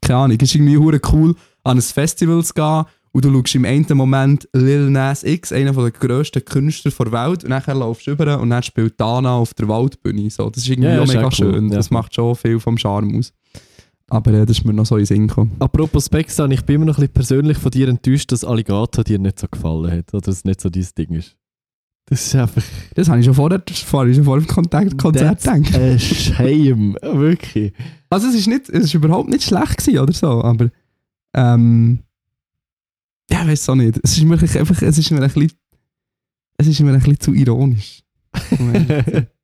[0.00, 1.34] keine Ahnung, es ist irgendwie hure cool,
[1.64, 5.72] an ein Festival zu gehen und du schaust im einen Moment Lil Nas X, einer
[5.72, 9.54] der grössten Künstler der Welt, und dann laufst du über und dann spielt Dana auf
[9.54, 10.30] der Waldbühne.
[10.30, 10.50] So.
[10.50, 11.68] Das ist irgendwie Ja, auch mega cool, schön.
[11.68, 11.76] ja.
[11.76, 13.32] Das macht schon viel vom Charme aus.
[14.08, 15.52] Aber äh, das ist mir noch so in Sinn gekommen.
[15.58, 19.18] Apropos Spexan, ich bin immer noch ein bisschen persönlich von dir enttäuscht, dass Alligator dir
[19.18, 20.14] nicht so gefallen hat.
[20.14, 21.36] Oder dass es nicht so dein Ding ist.
[22.08, 22.62] Das ist einfach
[22.94, 25.74] Das habe ich schon vorher, ich schon vor dem Kontakt Konzert gedacht.
[25.74, 26.96] ein Shame.
[27.02, 27.72] Wirklich.
[28.08, 30.70] Also es ist, nicht, es ist überhaupt nicht schlecht gewesen oder so, aber
[31.34, 31.98] ähm,
[33.28, 33.98] ja, ich weiß auch nicht.
[34.04, 35.50] Es ist mir einfach, es ist mir ein bisschen,
[36.58, 38.04] es ist mir ein bisschen zu ironisch.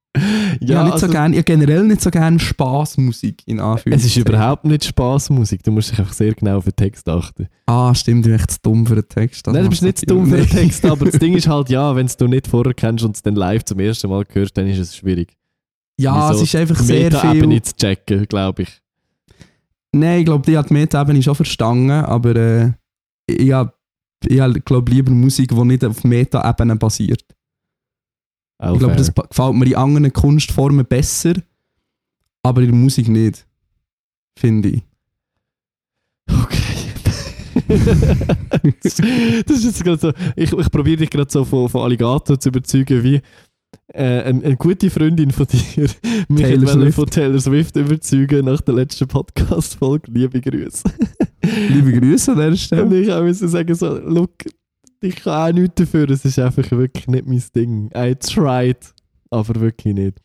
[0.61, 4.23] ja, nicht so also, gern, ja, generell nicht so gerne Spaßmusik in es Anführungszeichen.
[4.23, 5.63] ist überhaupt nicht Spaßmusik.
[5.63, 7.49] Du musst dich einfach sehr genau auf den Text achten.
[7.67, 9.47] Ah, stimmt, ich bin zu dumm für den Text.
[9.47, 10.49] Nein, du bist nicht zu dumm für den.
[10.49, 13.37] Text, aber das Ding ist halt, ja, wenn du nicht vorher kennst und es dann
[13.37, 15.35] live zum ersten Mal hörst, dann ist es schwierig.
[15.99, 16.43] Ja, Wieso?
[16.43, 17.63] es ist einfach sehr Meta-Ebene viel...
[17.63, 18.83] zu checken, glaube ich.
[19.93, 22.73] Nein, ich glaube, die hat die Meta-Ebene schon verstanden, aber äh,
[23.27, 23.73] ich habe,
[24.27, 27.25] ich hab, glaube lieber Musik, die nicht auf Meta-Ebene basiert.
[28.63, 31.35] Ich glaube, das gefällt mir in anderen Kunstformen besser,
[32.43, 33.47] aber in der Musik nicht.
[34.39, 34.83] Finde ich.
[36.31, 36.73] Okay.
[38.83, 40.13] das ist jetzt gerade so.
[40.37, 43.21] Ich, ich probiere dich gerade so von, von Alligator zu überzeugen, wie
[43.89, 45.89] äh, eine, eine gute Freundin von dir
[46.29, 50.11] mich Taylor von Taylor Swift überzeugen nach der letzten Podcast-Folge.
[50.11, 50.85] Liebe Grüße.
[51.69, 53.01] Liebe Grüße an Und Stelle.
[53.01, 54.31] ich auch müssen sagen, so, look,
[55.03, 57.91] ich kann auch nichts dafür, es ist einfach wirklich nicht mein Ding.
[57.97, 58.95] I tried,
[59.31, 60.21] aber wirklich nicht.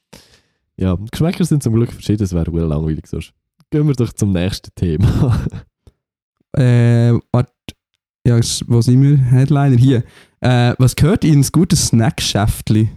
[0.77, 3.33] Ja, Geschmäcker sind zum Glück verschieden, es wäre wohl langweilig sonst.
[3.69, 5.39] Gehen wir doch zum nächsten Thema.
[6.55, 7.51] Äh, warte.
[8.25, 9.17] Ja, wo sind wir?
[9.17, 9.77] Headliner.
[9.77, 10.03] Hier.
[10.39, 12.89] Äh, was gehört in ein gutes Snackschäftli?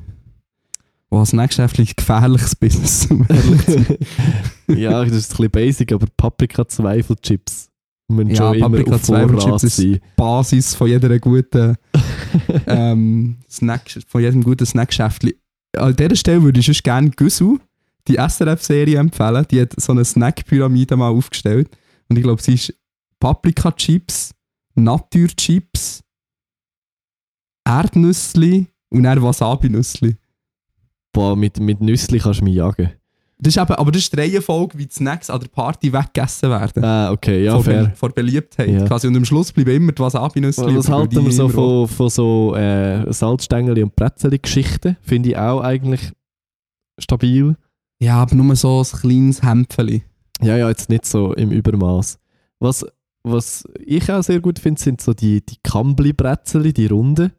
[1.10, 3.08] Oh, Snackschäftli ist gefährliches Business.
[4.68, 7.69] ja, das ist ein bisschen basic, aber Paprika-Zweifelchips
[8.10, 10.00] müssen Ja, schon immer auf Vorrat ist- sein.
[10.16, 11.76] Basis von jeder guten
[12.66, 15.36] ähm, Snack, von jedem guten Snackschäftli.
[15.76, 17.58] An dieser Stelle würde ich sonst gerne Güssel,
[18.08, 19.46] die SRF-Serie empfehlen.
[19.50, 21.68] Die hat so eine Snack-Pyramide mal aufgestellt.
[22.08, 22.74] Und ich glaube, sie ist
[23.20, 24.32] Paprika-Chips,
[24.74, 26.02] Natur-Chips,
[27.64, 30.16] Erdnüssli und dann Wasabi-Nüssli.
[31.12, 32.90] Boah, mit, mit Nüssli kannst du mich jagen.
[33.42, 36.50] Das ist eben, aber das ist die Reihenfolge, wie die Snacks an der Party weggegessen
[36.50, 36.84] werden.
[36.84, 37.92] Ah, okay, ja, vor, fair.
[37.94, 38.68] Vor Beliebtheit.
[38.68, 38.84] Ja.
[38.84, 39.06] Quasi.
[39.06, 40.76] Und am Schluss bleiben immer die Wasabi-Nüssli.
[40.76, 44.98] Was über, weil halten wir so von, von so äh, Salzstängeli und Bretzeli-Geschichten?
[45.00, 46.12] Finde ich auch eigentlich
[46.98, 47.56] stabil.
[47.98, 50.02] Ja, aber nur so ein kleines Hämpfeli.
[50.42, 52.18] Ja, ja, jetzt nicht so im Übermaß.
[52.58, 52.86] Was,
[53.22, 57.32] was ich auch sehr gut finde, sind so die, die Kambli-Bretzeli, die Runden.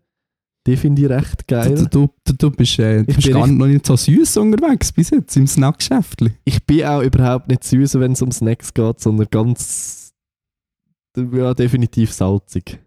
[0.68, 1.74] Die finde ich recht geil.
[1.90, 4.92] du, du, du bist, äh, du Ich bist bin gar noch nicht so süß unterwegs
[4.92, 6.34] bis jetzt im Snackgeschäftli.
[6.46, 10.14] Ich bin auch überhaupt nicht süß, wenn es um Snacks geht, sondern ganz
[11.18, 12.80] ja, definitiv salzig.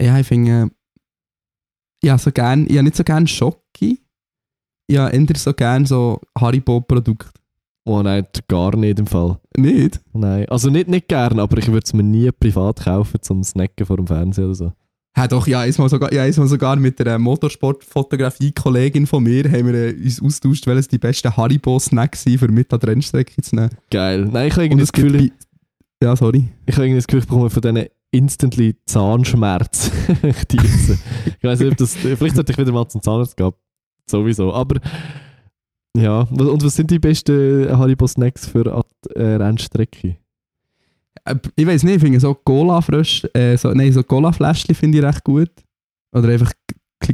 [0.00, 4.00] Ja, ich finde, äh, ja, so gern, ich habe nicht so gerne Schoki.
[4.86, 7.30] Ich habe eher so gerne so Haribo-Produkte.
[7.86, 9.38] Oh nein, gar nicht im Fall.
[9.56, 10.00] Nicht?
[10.12, 13.86] Nein, also nicht, nicht gern, aber ich würde es mir nie privat kaufen zum Snacken
[13.86, 14.72] vor dem Fernseher oder so.
[15.16, 19.74] Ja, doch, ja, einmal sogar, ja, einmal sogar mit einer Motorsportfotografie-Kollegin von mir haben wir
[19.74, 23.70] äh, uns austauscht, welches die besten Haribo-Snacks sind, für mit an die Rennstrecke zu nehmen.
[23.90, 24.28] Geil.
[24.32, 25.32] Nein, ich habe irgendwie das Gefühl, bei-
[26.06, 26.48] Ja, sorry.
[26.66, 29.90] ich habe irgendwie das Gefühl, ich bekomme von diesen instantly Zahnschmerz.
[30.22, 33.52] ich weiß nicht, ob das, vielleicht sollte ich wieder mal zum Zahnarzt gehen.
[34.10, 34.52] Sowieso.
[34.52, 34.80] Aber
[35.96, 40.16] ja, und was sind die besten Haribo-Snacks für an die, äh, Rennstrecke?
[41.24, 45.04] Äh, Ich weiß nicht, ich finde so Cola-Frösch, äh, so, nein, so Cola-Fläschchen finde ich
[45.04, 45.50] recht gut.
[46.12, 46.52] Oder einfach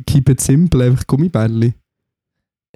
[0.06, 1.74] keep it simple, einfach Gummibärli.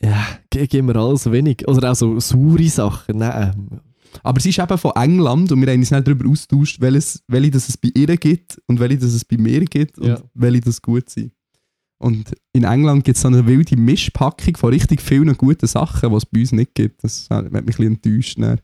[0.03, 1.67] Ja, ge- geben wir alles wenig.
[1.69, 3.19] Oder auch so saure Sachen.
[3.19, 3.81] Nein.
[4.23, 7.51] Aber sie ist eben von England und wir haben uns nicht darüber austauscht, welches, welche
[7.53, 10.19] das es bei ihr gibt und welche das es bei mir gibt und Ja.
[10.35, 11.33] welche das gut sind.
[11.99, 16.17] Und in England gibt es so eine wilde Mischpackung von richtig vielen guten Sachen, die
[16.17, 17.03] es bei uns nicht gibt.
[17.03, 18.39] Das hat mich ein bisschen enttäuscht.
[18.41, 18.61] dann.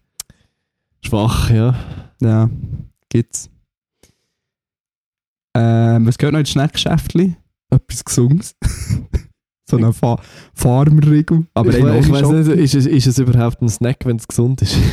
[1.03, 1.75] Schwach, ja.
[2.21, 2.49] Ja.
[3.09, 3.51] gibt's.
[5.55, 7.37] Ähm, was gehört noch ins Snackgeschäftli?
[7.71, 8.55] Etwas Gesundes.
[9.68, 10.21] so ein Fa
[10.55, 11.47] Farmerriegel.
[11.55, 14.62] Aber ich, ich weiß nicht, ist es, ist es überhaupt ein Snack, wenn es gesund
[14.62, 14.77] ist?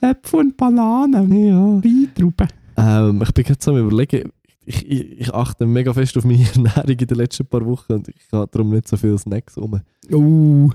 [0.00, 1.46] Äpfel und Bananen.
[1.46, 1.82] ja.
[1.82, 2.48] Weintrauben.
[2.76, 4.30] Ähm, ich bin gerade so am überlegen,
[4.64, 8.08] ich, ich, ich achte mega fest auf meine Ernährung in den letzten paar Wochen und
[8.08, 9.80] ich habe darum nicht so viele Snacks rum.
[10.10, 10.70] Uh.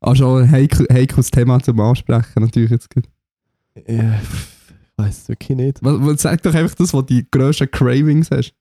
[0.00, 2.90] Ah, schon ein heikel, heikles Thema zum Ansprechen natürlich jetzt.
[2.90, 3.08] gerade.
[3.86, 5.78] Ja, ich weiß wirklich nicht.
[5.82, 8.52] Was, sag doch einfach das, was die grössten Cravings hast.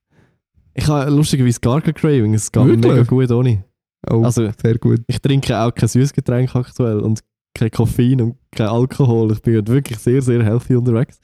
[0.74, 2.92] Ich habe lustigerweise gar kein Craving, es geht mir Wirklich?
[2.94, 3.64] mega gut ohne.
[4.10, 5.02] Oh, Also sehr gut.
[5.08, 7.22] ich trinke auch kein Süßgetränk aktuell und
[7.54, 9.32] kein Koffein und kein Alkohol.
[9.34, 11.20] Ich bin gerade wirklich sehr, sehr healthy unterwegs.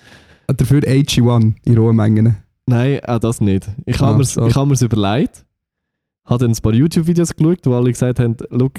[0.47, 2.35] Ah, Dafür AG1 in rohen Mengen.
[2.67, 3.69] Nein, auch das nicht.
[3.85, 4.45] Ich Ah, habe mir's- so.
[4.47, 5.45] ich mir's überlegt,
[6.25, 8.73] habe dann ein paar YouTube-Videos geschaut, wo alle gesagt haben, look,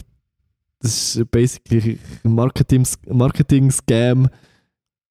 [0.80, 4.28] das ist basically ein Marketing- Marketing-Scam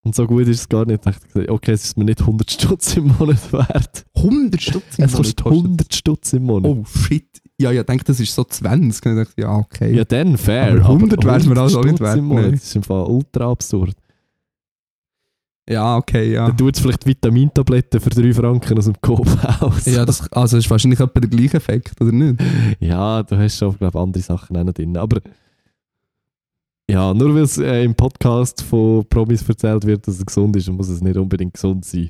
[0.06, 1.04] und so gut ist es gar nicht.
[1.04, 4.06] Ich dachte, okay, es ist mir nicht 100 Stutz im Monat wert.
[4.16, 6.72] 100 Stutz im Es Monat kostet 100 Stutz im Monat.
[6.72, 7.26] Oh shit.
[7.60, 9.04] Ja, ja, ich denke, das ist so 20.
[9.06, 9.96] Und ich dachte, ja, okay.
[9.96, 10.74] Ja, dann fair.
[10.74, 12.52] Aber 100 wär's mir also auch nicht wert, im Monat, nein.
[12.52, 13.96] Das ist im Fall ultra absurd.
[15.68, 16.48] Ja, okay, ja.
[16.48, 19.86] Dann tut es vielleicht Vitamintabletten für 3 Franken aus dem Kaufhaus.
[19.88, 22.40] Ja, das, also ist wahrscheinlich etwa der gleiche Effekt, oder nicht?
[22.80, 24.96] Ja, du hast schon, glaube andere Sachen auch drin.
[24.98, 25.20] Aber
[26.90, 30.70] ja, nur weil es äh, im Podcast von Promis erzählt wird, dass es gesund ist,
[30.70, 32.10] muss es nicht unbedingt gesund sein.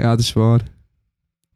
[0.00, 0.60] Ja, das ist wahr.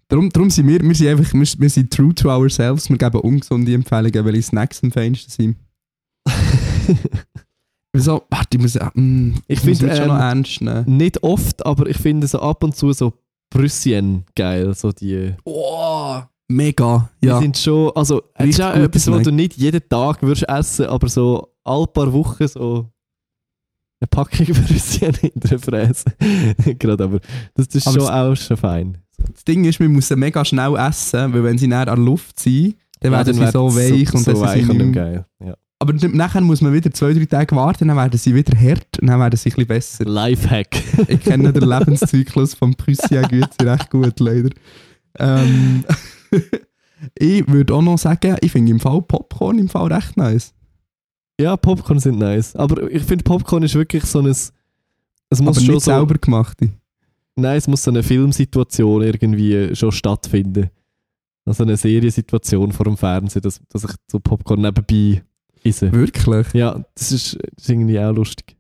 [0.09, 3.21] Darum, darum sind wir, wir sind einfach, wir, wir sind true to ourselves, wir geben
[3.21, 5.57] ungesunde Empfehlungen, welche Snacks am feinsten sind.
[7.93, 8.23] Wieso?
[8.31, 10.97] Warte, ich muss, äh, mm, Ich muss finde, mich schon noch ähm, ernst nehmen.
[10.97, 13.15] nicht oft, aber ich finde so ab und zu so
[13.51, 14.75] Brüssien geil.
[14.75, 17.09] So die, Oh, mega.
[17.23, 20.49] die Ja, sind schon, also es ist auch etwas, was du nicht jeden Tag würdest
[20.49, 22.89] essen, aber so alle paar Wochen so
[24.01, 26.05] eine Packung Brüssien in der Fräse.
[26.79, 27.21] Gerade, aber
[27.55, 28.99] das, das ist Aber schon auch schon fein.
[29.33, 32.39] das Ding ist, wir müssen mega schnell essen, weil wenn sie näher an der Luft
[32.39, 34.79] sind, dann Ja, werden sie wird so weich und so dann weich sind und sie
[34.79, 35.27] dann nicht geil.
[35.45, 35.57] Ja.
[35.79, 38.99] Aber dann- nachher muss man wieder zwei, drei Tage warten, dann werden sie wieder hart
[39.01, 40.05] und dann werden sie ein bisschen besser.
[40.07, 40.69] Lifehack.
[41.09, 44.51] Ich kenne den Lebenszyklus vom Prüssia-Güte recht gut, leider.
[45.19, 45.85] Ähm,
[47.19, 50.55] ich würde auch noch sagen, ich finde im Fall Popcorn im Fall recht nice.
[51.41, 52.57] Ja, Popcorn sind nice.
[52.57, 54.27] Aber ich finde, Popcorn ist wirklich so ein.
[54.27, 54.53] Es
[55.31, 56.59] muss aber schon nicht so, selber gemacht.
[57.35, 60.71] Nein, es muss so eine Filmsituation irgendwie schon stattfinden.
[61.45, 65.23] Also eine Seriensituation vor dem Fernsehen, dass, dass ich so Popcorn nebenbei
[65.63, 65.93] esse.
[65.93, 66.53] Wirklich?
[66.55, 68.57] Ja, das ist, das ist irgendwie auch lustig.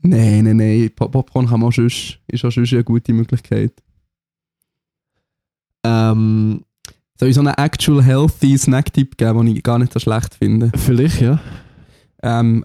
[0.00, 0.90] Nein, nein, nein.
[0.96, 3.72] Pop- Popcorn kann man auch sonst, ist auch sonst eine gute Möglichkeit.
[5.84, 6.64] Ähm,
[7.18, 10.72] Soll ich so einen actual healthy Snack-Tipp geben, den ich gar nicht so schlecht finde?
[10.76, 11.38] vielleicht, ja.
[12.22, 12.64] Ähm,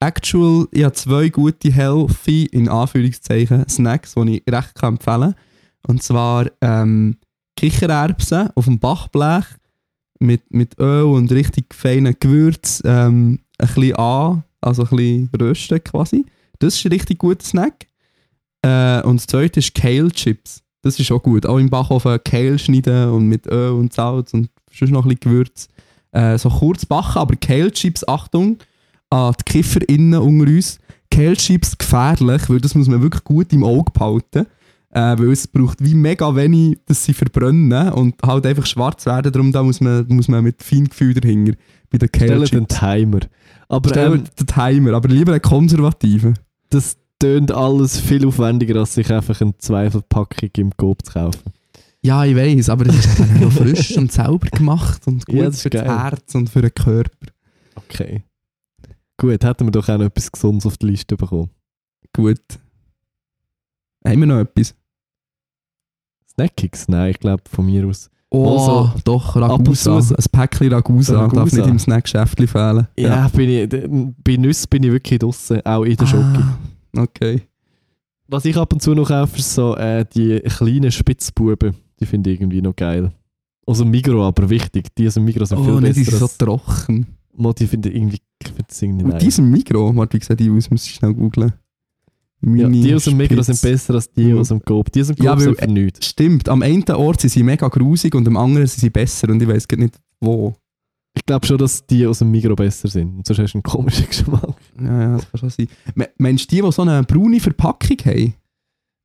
[0.00, 5.34] actual, ich habe zwei gute healthy, in Anführungszeichen, Snacks, die ich recht kann empfehlen kann.
[5.88, 7.16] Und zwar ähm,
[7.56, 9.44] Kichererbsen auf dem Backblech
[10.20, 15.82] mit, mit Öl und richtig feinen Gewürz ähm, ein bisschen an, also ein bisschen rösten
[15.82, 16.24] quasi.
[16.58, 17.86] Das ist ein richtig guter Snack.
[18.62, 20.61] Äh, und das zweite ist Kale Chips.
[20.82, 21.46] Das ist auch gut.
[21.46, 25.20] Auch im Backofen Kale schneiden und mit Öl und Salz und sonst noch ein bisschen
[25.20, 25.68] Gewürz.
[26.10, 28.58] Äh, so kurz backen, aber Kale Chips, Achtung,
[29.10, 30.78] an die KifferInnen unter uns.
[31.10, 34.46] Kale Chips gefährlich, weil das muss man wirklich gut im Auge behalten.
[34.90, 39.32] Äh, weil es braucht wie mega wenig, dass sie verbrennen und halt einfach schwarz werden.
[39.32, 41.54] Darum da muss man, muss man mit Feingefühl dahinter
[41.90, 42.76] bei den Kale Stellen den.
[42.76, 43.20] Timer.
[43.68, 46.38] Aber ähm, den Timer, aber lieber einen konservativen.
[46.68, 51.52] das tönt alles viel aufwendiger, als sich einfach eine Zweifelpackung im Coop zu kaufen.
[52.00, 55.44] Ja, ich weiß, aber es ist dann noch frisch und sauber gemacht und gut Ja,
[55.44, 55.98] das für das geil.
[55.98, 57.28] Herz und für den Körper.
[57.76, 58.24] Okay.
[59.16, 61.50] Gut, hätten wir doch auch noch etwas Gesundes auf die Liste bekommen.
[62.12, 62.40] Gut.
[64.04, 64.74] Haben wir noch etwas?
[66.32, 66.88] Snackings?
[66.88, 68.10] Nein, ich glaube von mir aus.
[68.30, 69.98] Oh, Also, doch, Ragusa.
[69.98, 71.42] Ein Päckchen Ragusa, Ragusa.
[71.44, 72.88] darf nicht im Snackgeschäftchen fehlen.
[72.98, 73.68] Ja, bin ich,
[74.24, 76.42] bei Nüssen bin ich wirklich draußen, auch in der Schoki.
[76.96, 77.42] Okay.
[78.28, 81.74] Was ich ab und zu noch kaufe, ist so äh, die kleinen Spitzbuben.
[82.00, 83.12] Die finde ich irgendwie noch geil.
[83.66, 84.94] Aus dem Migros aber wichtig.
[84.96, 86.18] Die aus dem Migros sind Oh, viel nicht, die besser.
[86.18, 87.06] sind so trocken.
[87.34, 89.22] Mo, die finde ich irgendwie, ich finde das irgendwie Und nice.
[89.22, 90.70] diesem Mikro, warte, wie sieht die aus?
[90.70, 91.52] Muss ich schnell googlen.
[92.42, 94.38] ja, die aus dem Migros sind besser als die Mhm.
[94.38, 94.90] aus dem Coop.
[94.92, 96.06] Die aus dem Coop Ja, sind für nichts.
[96.06, 99.40] Stimmt, am einen Ort sind sie mega grusig und am anderen sind sie besser und
[99.40, 100.54] ich weiß gar nicht wo.
[101.14, 103.16] Ich glaube schon, dass die aus dem Migros besser sind.
[103.16, 104.54] Und sonst hast du einen komischen Geschmack.
[104.80, 105.68] Ja, ja, das kann schon sein.
[105.94, 108.34] Me- Meinst du die, die so eine braune Verpackung haben?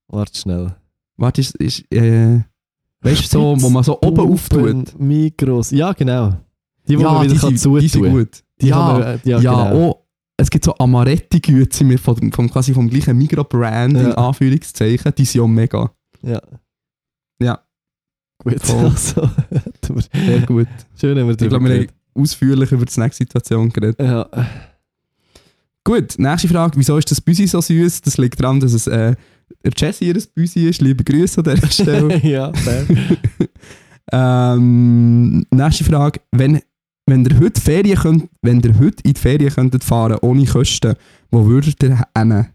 [0.08, 0.76] Warte schnell.
[1.18, 2.40] Warte, ist, ist äh,
[3.02, 4.98] weißt du, so, wo man so oben auftut?
[5.00, 5.72] Migros.
[5.72, 6.34] Ja, genau.
[6.88, 8.44] Die, wo ja, man wieder die, kann sind, die sind gut.
[8.62, 9.90] Die ja, man, ja, ja, genau.
[9.90, 10.06] auch,
[10.38, 14.14] es gibt so Amaretti-Güte vom, vom, quasi vom gleichen Migros-Brand, in Ja.
[14.14, 15.92] Anführungszeichen, die sind auch mega.
[16.22, 16.42] Ja.
[17.42, 17.60] Ja.
[18.44, 18.86] Gut, Voll.
[18.86, 19.30] also,
[20.14, 20.68] Sehr gut.
[20.96, 21.88] schön haben wir Ich glaube, wir haben
[22.18, 24.00] ausführlich über die Snack-Situation geredet.
[24.00, 24.28] Ja,
[25.88, 26.78] Gut, nächste Frage.
[26.78, 28.02] Wieso ist das Büsi so süß?
[28.02, 29.16] Das liegt daran, dass es äh,
[29.78, 30.82] Jesse ihr Büsi ist.
[30.82, 32.18] Liebe Grüße an dieser Stelle.
[32.28, 32.86] ja, fair.
[34.12, 36.20] ähm, nächste Frage.
[36.34, 36.60] Wenn,
[37.06, 40.96] wenn ihr heute Ferien könnt, wenn ihr heute in die Ferien könntet fahren, ohne Kosten,
[41.32, 42.48] wo würdet ihr hin?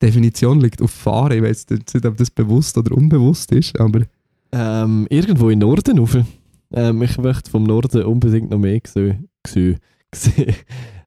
[0.00, 1.32] Definition liegt auf Fahren.
[1.32, 4.00] Ich weiß nicht, ob das bewusst oder unbewusst ist, aber
[4.52, 6.16] ähm, irgendwo in Norden rauf.
[6.76, 9.28] Ähm, ich möchte vom Norden unbedingt noch mehr sehen.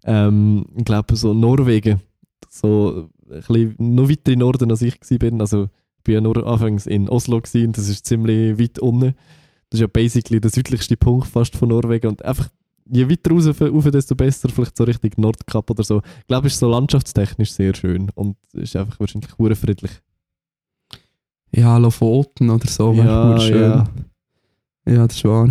[0.05, 1.99] Ähm, ich glaube, so Norwegen.
[2.49, 5.41] So ein bisschen noch weiter in Norden, als ich war.
[5.41, 5.69] Also,
[6.01, 9.13] ich war ja nur anfangs in Oslo gewesen, und das ist ziemlich weit unten.
[9.69, 12.07] Das ist ja basically der südlichste Punkt fast von Norwegen.
[12.07, 12.49] Und einfach,
[12.89, 14.49] je weiter raus, rauf, desto besser.
[14.49, 16.01] Vielleicht so Richtung Nordkap oder so.
[16.21, 18.09] Ich glaube, es ist so landschaftstechnisch sehr schön.
[18.15, 19.91] Und es ist einfach wahrscheinlich hure friedlich.
[21.51, 22.95] ja, Lofoten oder so.
[22.95, 23.61] wäre Ja, verdammt schön.
[23.61, 23.87] ja.
[24.89, 25.49] Ja, das ist wahr.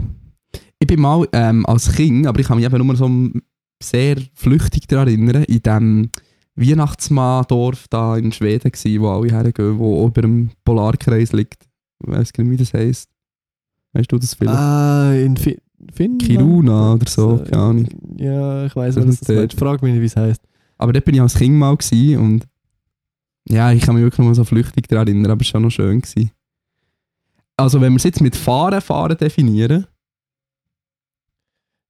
[0.80, 3.08] Ich bin mal ähm, als Kind, aber ich kann mich eben nur so
[3.82, 6.10] sehr flüchtig daran erinnern, in dem
[6.56, 11.68] Weihnachtsmann-Dorf da in Schweden gsi, wo alle hergehen, wo über dem Polarkreis liegt.
[12.04, 13.10] Ich weiß gar nicht, wie das heisst.
[13.92, 14.58] Weißt du das vielleicht?
[14.58, 15.58] Ah, in Fi
[15.92, 16.22] Finnland?
[16.22, 17.88] Kiruna oder so, keine Ahnung.
[18.16, 19.38] Ja, ich weiß was ist das dort.
[19.38, 19.58] meinst.
[19.58, 20.42] Frag mich nicht, wie es heisst.
[20.76, 22.46] Aber dort bin ich als Kind mal gsi und
[23.48, 25.70] ja, ich kann mich wirklich nur so flüchtig daran erinnern, aber es war schon noch
[25.70, 26.00] schön.
[26.00, 26.30] Gewesen.
[27.58, 29.86] Also wenn wir es jetzt mit Fahren, Fahren definieren,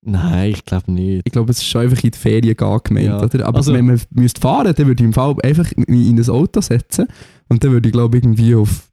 [0.01, 1.23] Nein, ich glaube nicht.
[1.27, 3.21] Ich glaube, es ist schon einfach in die Ferien gehen gemeint, Ja.
[3.21, 3.47] oder?
[3.47, 6.61] Aber Also- wenn man müsste fahren, dann würde ich im Fall einfach in ein Auto
[6.61, 7.09] setzen
[7.49, 8.89] und dann würde ich glaube irgendwie auf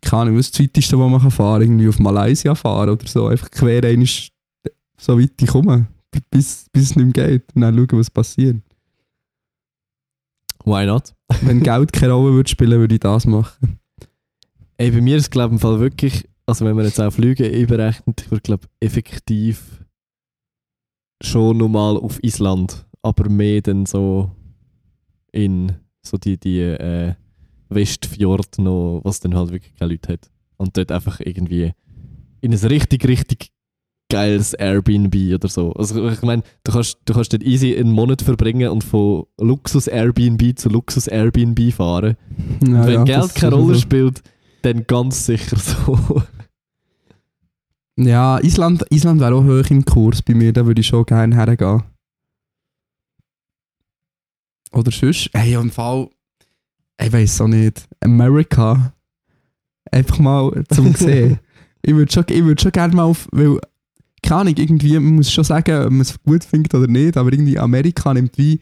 [0.00, 3.06] keine Ahnung, was das weiteste, wo man kann fahren kann, irgendwie auf Malaysia fahren oder
[3.06, 3.26] so.
[3.26, 4.06] Einfach quer einmal
[4.98, 5.86] so weit ich komme,
[6.30, 8.56] bis, bis es nicht mehr geht und dann schauen, was passiert.
[10.64, 11.12] Why not?
[11.42, 13.78] Wenn Geld keine Rolle würde spielen, würde ich das machen.
[14.76, 17.12] Ey, bei mir ist es glaube ich im Fall wirklich, also wenn man jetzt auch
[17.12, 19.84] Flüge überrechnet, ich würde glaube effektiv
[21.22, 24.30] schon normal auf Island, aber mehr dann so
[25.32, 25.72] in
[26.02, 27.14] so die, die äh,
[27.68, 30.30] Westfjord noch, was dann halt wirklich keine Leute hat.
[30.56, 31.72] Und dort einfach irgendwie
[32.40, 33.50] in ein richtig, richtig
[34.10, 35.72] geiles Airbnb oder so.
[35.72, 39.88] Also ich meine, du kannst, du kannst dort easy einen Monat verbringen und von Luxus
[39.88, 42.16] Airbnb zu Luxus Airbnb fahren.
[42.66, 44.22] Ja, wenn ja, Geld keine Rolle spielt,
[44.64, 46.22] dann ganz sicher so.
[47.96, 51.34] Ja, Island, Island wäre auch hoch im Kurs bei mir, da würde ich schon gerne
[51.36, 51.82] hergehen.
[54.72, 56.08] Oder sonst, hey, im Fall,
[57.00, 58.92] ich weiß auch nicht, America.
[59.92, 61.38] Einfach mal zum sehen.
[61.82, 63.60] ich würde schon, ich würd schon gerne mal auf, weil,
[64.22, 67.32] keine Ahnung, irgendwie, man muss schon sagen, ob man es gut findet oder nicht, aber
[67.32, 68.60] irgendwie Amerika nimmt wie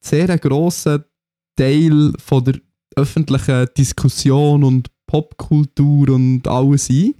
[0.00, 1.02] sehr einen grossen
[1.56, 2.60] Teil von der
[2.94, 7.14] öffentlichen Diskussion und Popkultur und alles ein.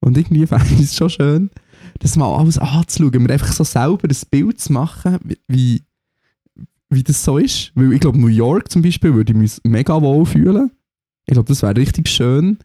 [0.00, 1.50] Und irgendwie fände ich es schon schön,
[1.98, 5.18] das mal alles anzuschauen, mir einfach so selber ein Bild zu machen,
[5.48, 5.82] wie,
[6.90, 7.72] wie, das so ist.
[7.74, 10.70] Weil ich glaube, New York zum Beispiel würde ich mich mega wohl fühlen.
[11.26, 12.58] Ich glaube, das wäre richtig schön.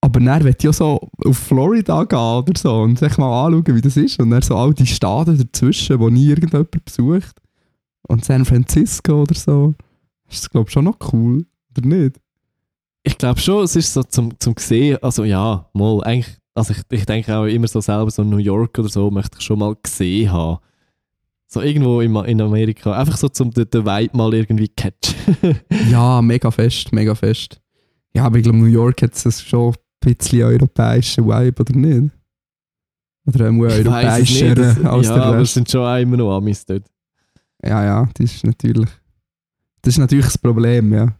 [0.00, 3.82] Aber dann ich auch so auf Florida gehen oder so und sich mal anschauen, wie
[3.82, 4.18] das ist.
[4.18, 7.36] Und dann so all die Staaten dazwischen, wo nie irgendjemand besucht.
[8.08, 9.74] Und San Francisco oder so.
[10.26, 11.44] Das ist, glaube ich, schon noch cool.
[11.76, 12.16] Oder nicht?
[13.02, 16.82] Ich glaube schon, es ist so zum, zum sehen, also ja, mal, eigentlich, also ich,
[16.90, 19.74] ich denke auch immer so selber, so New York oder so, möchte ich schon mal
[19.82, 20.58] gesehen haben.
[21.46, 25.14] So irgendwo in, in Amerika, einfach so zum den, den Vibe mal irgendwie catchen.
[25.90, 27.60] Ja, mega fest, mega fest.
[28.14, 29.74] Ja, aber ich glaube, New York hat es schon
[30.04, 32.12] ein bisschen europäischen Vibe, oder nicht?
[33.26, 35.54] Oder es europäischer als ja, der aber es Rest.
[35.54, 36.84] sind schon auch immer noch Amis dort.
[37.62, 38.88] Ja, ja, das ist natürlich.
[39.82, 41.14] Das ist natürlich das Problem, ja.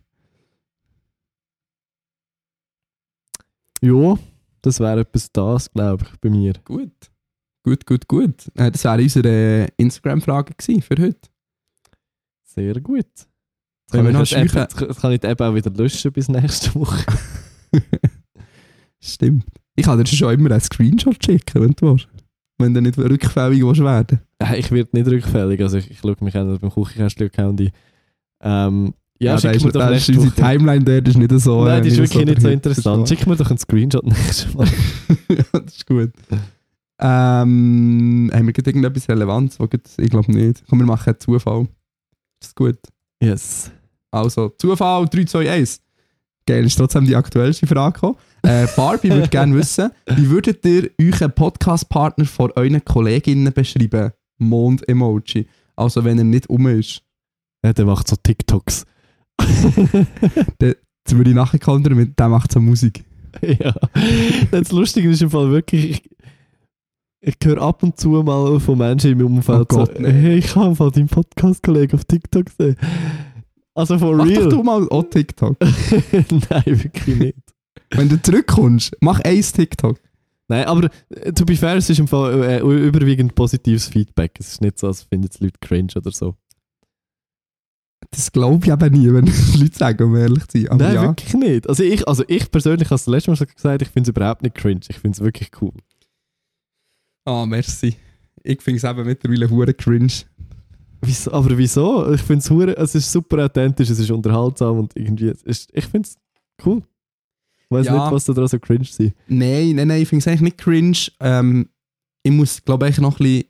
[3.81, 4.19] Ja,
[4.63, 6.53] das wäre etwas das, glaube ich, bei mir.
[6.65, 6.93] Gut.
[7.63, 8.49] Gut, gut, gut.
[8.57, 11.29] Äh, das wäre unsere Instagram-Frage für heute.
[12.45, 13.07] Sehr gut.
[13.91, 14.55] Können wir noch Jetzt?
[14.57, 17.05] App- Jetzt kann ich die App auch wieder löschen bis nächste Woche.
[19.01, 19.45] Stimmt.
[19.77, 22.09] Ich kann dir schon immer einen Screenshot schicken, wenn du willst.
[22.59, 24.21] Wenn du nicht rückfällig willst werden.
[24.57, 27.73] Ich werde nicht rückfällig, also ich, ich schaue mich an beim Küchenkästchen-Account.
[28.43, 30.35] Ähm, ja, da schick ist, mir doch nächste unsere.
[30.35, 31.65] Timeline dort ist nicht so.
[31.65, 33.09] Nein, die ist wirklich nicht so interessant.
[33.09, 34.67] Schick mir doch einen Screenshot nächstes Mal.
[35.29, 36.11] ja, das ist gut.
[37.03, 39.59] Ähm, haben wir gerade irgendetwas Relevanz?
[39.99, 40.63] Ich glaube nicht.
[40.69, 41.67] Komm, wir machen einen Zufall.
[42.43, 42.79] Ist gut.
[43.23, 43.71] Yes.
[44.11, 45.81] Also, Zufall 3, 2, 1.
[46.47, 48.17] Geil, ist trotzdem die aktuellste Frage gekommen.
[48.43, 54.13] Äh, Barbie würde gerne wissen, wie würdet ihr euren Podcast-Partner vor euren Kolleginnen beschreiben?
[54.39, 55.47] Mond-Emoji.
[55.77, 57.03] Also wenn er nicht um ist.
[57.65, 58.85] Ja, der macht so TikToks.
[60.61, 63.05] Jetzt würde ich nachher kontern mit, der macht so Musik.
[63.43, 63.75] ja.
[64.51, 66.11] Das Lustige ist im Fall wirklich, ich,
[67.21, 70.39] ich höre ab und zu mal von Menschen in meinem Umfeld Oh Gott, so, hey,
[70.39, 72.77] ich habe mal deinen Podcast-Kollegen auf TikTok gesehen.
[73.75, 74.43] Also for Mach real?
[74.45, 75.57] doch du mal auch TikTok.
[76.51, 77.39] Nein, wirklich nicht.
[77.91, 79.99] wenn du zurückkommst, mach eins TikTok.
[80.49, 84.33] Nein, aber äh, to be fair, es ist im Fall äh, überwiegend positives Feedback.
[84.39, 86.35] Es ist nicht so, als finden es Leute cringe oder so.
[88.13, 89.27] Das glaube ich eben nie, wenn
[89.61, 90.69] Leute sagen, um ehrlich zu sein.
[90.71, 91.03] Aber Nein, ja.
[91.03, 91.69] wirklich nicht.
[91.69, 94.17] Also ich, also ich persönlich habe es das letzte Mal schon gesagt, ich finde es
[94.17, 94.81] überhaupt nicht cringe.
[94.89, 95.73] Ich finde es wirklich cool.
[97.25, 97.97] Ah, merci.
[98.43, 100.13] Ich finde es eben mittlerweile hure cringe.
[101.03, 102.13] Wieso, aber wieso?
[102.13, 105.71] Ich finde es hure- es ist super authentisch, es ist unterhaltsam und irgendwie, es ist,
[105.73, 106.17] ich finde es
[106.67, 106.83] cool.
[107.59, 108.03] Ich weiß Ja.
[108.05, 109.15] nicht, was da dran so cringe sein.
[109.29, 110.99] Nein, nein, nein, ich finde es eigentlich nicht cringe.
[111.21, 111.69] Ähm,
[112.23, 113.45] ich muss, glaube ich, noch ein bisschen.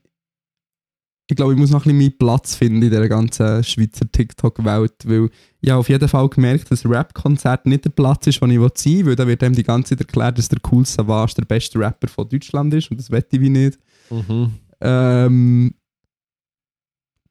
[1.31, 4.95] Ich glaube, ich muss noch ein bisschen meinen Platz finden in dieser ganzen Schweizer TikTok-Welt,
[5.05, 8.59] weil ich habe auf jeden Fall gemerkt, dass Rap-Konzert nicht der Platz ist, wo ich
[8.75, 11.45] sein will, weil da wird einem die ganze Zeit erklärt, dass der Cool Savage der
[11.45, 13.79] beste Rapper von Deutschland ist und das wette ich wie nicht.
[14.11, 14.55] Mhm.
[14.81, 15.75] Ähm,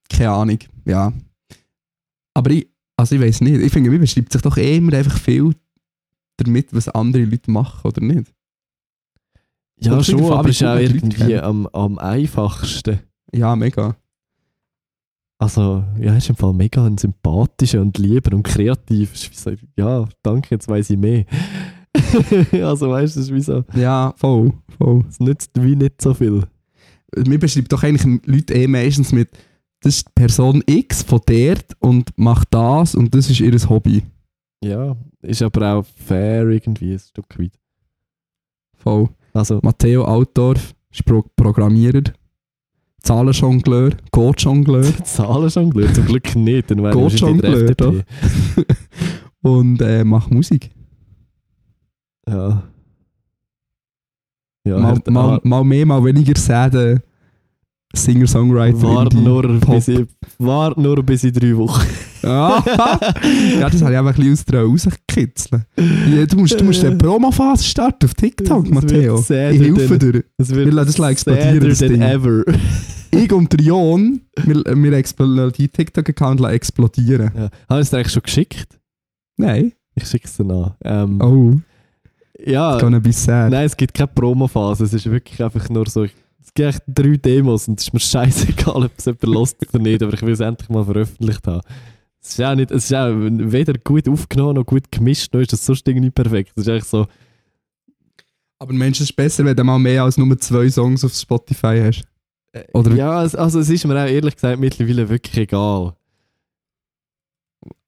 [0.10, 1.12] keine Ahnung, ja.
[2.34, 5.18] Aber ich, also ich weiß nicht, ich finde, man beschreibt sich doch eh immer einfach
[5.18, 5.54] viel
[6.38, 8.32] damit, was andere Leute machen, oder nicht?
[9.82, 13.00] Ja, schon, aber es ist auch irgendwie am, am einfachsten.
[13.34, 13.96] Ja, mega.
[15.42, 19.16] Also, ja, ist im Fall mega ein sympathischer und lieber und kreativ.
[19.34, 21.26] So, Ja, danke, jetzt weiß ich mehr.
[22.64, 25.06] also, weißt du, es ist wie so, Ja, voll, voll.
[25.08, 26.44] es nützt wie nicht so viel.
[27.16, 29.30] Mir beschreibt doch eigentlich Leute eh meistens mit,
[29.82, 34.04] das ist Person X von dort und macht das und das ist ihr Hobby.
[34.62, 37.58] Ja, ist aber auch fair irgendwie ein Stück weit.
[38.78, 39.08] Voll.
[39.34, 42.04] Also, Matteo Altdorf ist Pro Programmierer,
[43.02, 48.04] Zahlenjongleur, Code-Jongleur Zahlenjongleur zum Glück nicht, dann wäre ich in der FDP.
[49.42, 50.70] und äh, macht Musik.
[52.28, 52.64] Ja.
[54.66, 57.02] Ja, mal, er- mal, ah, mal mehr, mal weniger Säden.
[57.96, 58.84] Singer-Songwriter.
[58.84, 60.06] wart nur, bis ich,
[60.38, 61.88] wart nur bis in drei Wochen.
[63.60, 65.66] Ja, das habe ich einfach ein bisschen aus rauskitzeln.
[65.78, 69.20] Ja, du musst, du musst eine Promophase starten auf TikTok, wird Matteo.
[69.20, 70.24] Ich helfe dir.
[70.38, 72.02] Es Wir lassen das like explodieren, das Ding.
[72.02, 72.44] ever.
[73.12, 77.32] Ich und der Jon, wir, wir explodieren die TikTok-Account explodieren.
[77.36, 77.50] ja.
[77.68, 78.80] Habe ich es dir eigentlich schon geschickt?
[79.36, 79.74] Nein.
[79.96, 80.76] Ich schicke es dir nach.
[80.84, 81.60] Ähm, Oh,
[82.46, 83.50] ja, gonna be sad.
[83.50, 84.84] nein, es gibt keine Promophase.
[84.84, 86.04] Es ist wirklich einfach nur so.
[86.04, 89.82] Es gibt echt drei Demos und es ist mir scheißegal, ob es jemand lost oder
[89.82, 91.62] nicht, aber ich will es endlich mal veröffentlicht haben.
[92.22, 95.54] Es ist auch, nicht, es ist auch weder gut aufgenommen noch gut gemischt, noch ist
[95.54, 96.52] das sonst irgendwie perfekt.
[96.56, 97.08] Es ist eigentlich so,
[98.60, 101.82] Aber Mensch, es ist besser, wenn du mal mehr als nur zwei Songs auf Spotify
[101.82, 102.04] hast.
[102.74, 105.94] Oder ja, es, also es ist mir auch ehrlich gesagt mittlerweile wirklich egal.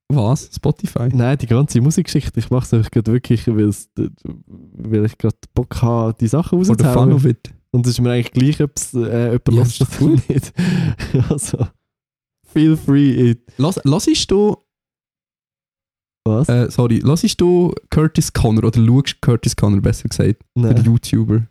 [0.07, 0.49] was?
[0.55, 1.09] Spotify?
[1.11, 6.15] Nein, die ganze Musikgeschichte, ich mache es einfach gerade wirklich, weil ich gerade Bock habe,
[6.19, 7.25] die Sachen fun of rauszuhauen.
[7.25, 7.53] it.
[7.71, 10.53] Und es ist mir eigentlich gleich, ob es äh, jemand Ja, ja, oder nicht.
[11.29, 11.67] also,
[12.51, 13.31] feel free.
[13.31, 13.41] It.
[13.57, 14.57] Los, hörst du,
[16.25, 16.49] Was?
[16.49, 20.83] äh, sorry, hörst du Curtis Connor oder schaust Curtis Connor besser gesagt, der Nein.
[20.83, 21.47] YouTuber?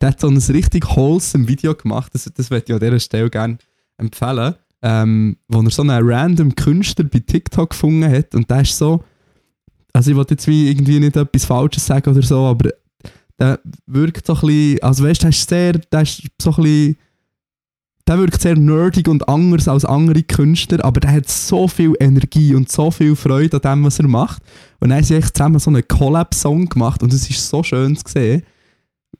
[0.00, 3.30] Der hat so ein richtig wholesome Video gemacht, das, das möchte ich an dieser Stelle
[3.30, 3.58] gerne
[3.96, 8.76] empfehlen, ähm, wo er so einen random Künstler bei TikTok gefunden hat und der ist
[8.76, 9.02] so,
[9.92, 12.70] also ich wollte jetzt wie irgendwie nicht etwas Falsches sagen oder so, aber
[13.38, 16.56] der wirkt so ein bisschen, also weißt du, der ist sehr, der ist so ein
[16.56, 16.96] bisschen,
[18.06, 22.54] der wirkt sehr nerdig und anders als andere Künstler, aber der hat so viel Energie
[22.54, 24.42] und so viel Freude an dem, was er macht.
[24.80, 27.96] Und dann haben sie echt zusammen so einen Collab-Song gemacht und es ist so schön
[27.96, 28.42] zu sehen,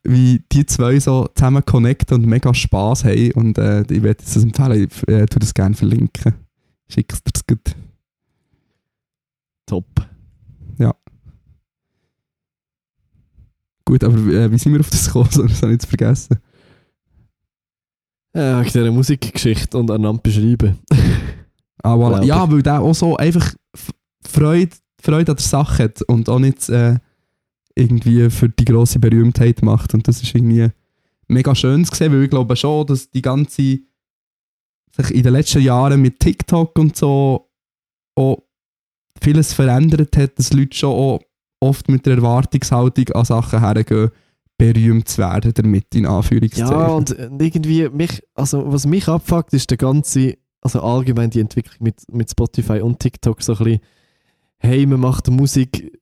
[0.05, 3.33] wie die zwei so zusammen connecten und mega Spaß haben.
[3.33, 6.35] Und äh, ich werde es empfehlen, ich äh, tu das gerne verlinken.
[6.89, 7.75] Schick's dir das gut.
[9.67, 10.07] Top.
[13.87, 15.29] Gut, aber äh, wie sind wir auf das gekommen?
[15.49, 16.39] Das habe ich jetzt vergessen.
[18.37, 20.79] Äh, wegen dieser Musikgeschichte und einander beschreiben.
[21.83, 22.23] Ah, voilà.
[22.25, 23.55] Ja, weil der auch so einfach
[24.21, 26.99] Freude, Freude an der Sache hat und auch nicht äh,
[27.75, 29.95] irgendwie für die grosse Berühmtheit macht.
[29.95, 30.69] Und das ist irgendwie
[31.29, 33.79] mega schön zu sehen, weil ich glaube schon, dass die ganze
[34.97, 37.51] sich in den letzten Jahren mit TikTok und so
[38.17, 38.43] auch
[39.21, 41.21] vieles verändert hat, dass Leute schon auch
[41.61, 44.11] oft mit der Erwartungshaltung an Sachen hergehen,
[44.59, 46.73] berühmt zu werden damit, in Anführungszeichen.
[46.73, 51.41] Ja, und äh, irgendwie, mich, also was mich abfuckt, ist der ganze, also allgemein die
[51.41, 53.81] Entwicklung mit, mit Spotify und TikTok so ein bisschen,
[54.59, 55.93] hey, man macht Musik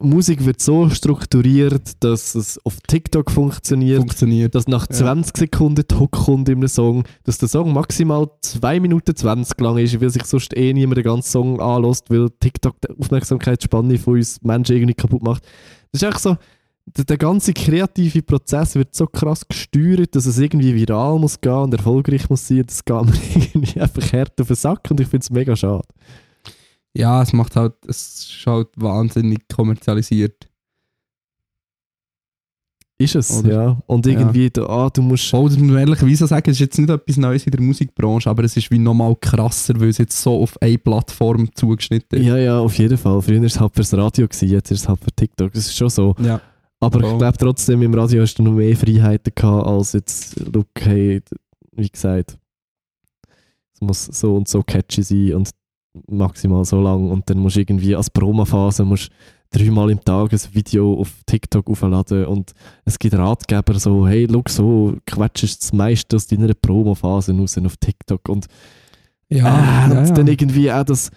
[0.00, 4.54] Musik wird so strukturiert, dass es auf TikTok funktioniert, Funktioniert.
[4.54, 4.96] dass nach Ja.
[4.96, 9.60] 20 Sekunden die Hook kommt in einem Song, dass der Song maximal 2 Minuten 20
[9.60, 13.98] lang ist, weil sich sonst eh niemand den ganzen Song anlässt, weil TikTok die Aufmerksamkeitsspanne
[13.98, 15.44] von uns Menschen irgendwie kaputt macht.
[15.92, 16.36] Das ist echt so,
[16.86, 21.74] der, ganze kreative Prozess wird so krass gesteuert, dass es irgendwie viral muss gehen und
[21.74, 22.64] erfolgreich muss sein.
[22.66, 25.86] Das geht mir irgendwie einfach hart auf den Sack und ich finde es mega schade.
[26.94, 30.48] Ja, es macht halt, es ist halt wahnsinnig kommerzialisiert.
[32.98, 33.50] Ist es, Oder?
[33.50, 33.82] ja.
[33.86, 35.32] Und irgendwie, da, ah, du musst...
[35.34, 38.30] Oh, das muss man ehrlicherweise sagen, es ist jetzt nicht etwas Neues in der Musikbranche,
[38.30, 42.26] aber es ist wie nochmal krasser, weil es jetzt so auf eine Plattform zugeschnitten ist.
[42.26, 43.20] Ja, ja, auf jeden Fall.
[43.22, 45.52] Früher war es halt fürs Radio, gewesen, jetzt ist es halt für TikTok.
[45.52, 46.14] Das ist schon so.
[46.22, 46.40] Ja.
[46.82, 47.12] Aber Voll.
[47.12, 51.20] ich glaube trotzdem, im Radio hast du noch mehr Freiheiten gehabt, als jetzt, look, hey,
[51.20, 51.36] d-
[51.76, 52.36] wie gesagt,
[53.74, 55.50] es muss so und so catchy sein und
[56.08, 59.10] maximal so lang und dann musst du irgendwie als Promophase musst
[59.50, 62.52] dreimal im Tag ein Video auf TikTok aufladen und
[62.86, 67.58] es gibt Ratgeber so, hey, look, so quetschst du das meiste aus deiner Promophase raus
[67.58, 68.46] auf TikTok und
[69.28, 70.14] Ja, ja, und ja.
[70.14, 71.10] dann irgendwie auch das,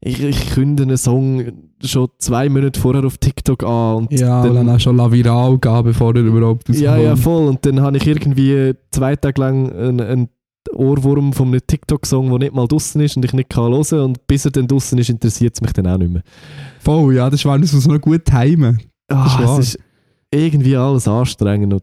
[0.00, 4.54] ich, ich künde einen Song schon zwei Monate vorher auf TikTok an und ja dann-
[4.54, 7.04] dann auch schon la viral gehen, bevor er überhaupt ja, rauskommt.
[7.04, 7.46] ja, voll.
[7.48, 10.28] Und dann habe ich irgendwie zwei Tage lang einen, einen
[10.74, 14.26] Ohrwurm von einem TikTok-Song, der nicht mal draußen ist und ich nicht kann hören Und
[14.26, 16.22] bis er dann draußen ist, interessiert es mich dann auch nicht mehr.
[16.80, 18.80] Voll, ja, das war muss man noch gut timen.
[19.08, 19.78] Ah, es ist
[20.30, 21.82] irgendwie alles anstrengend und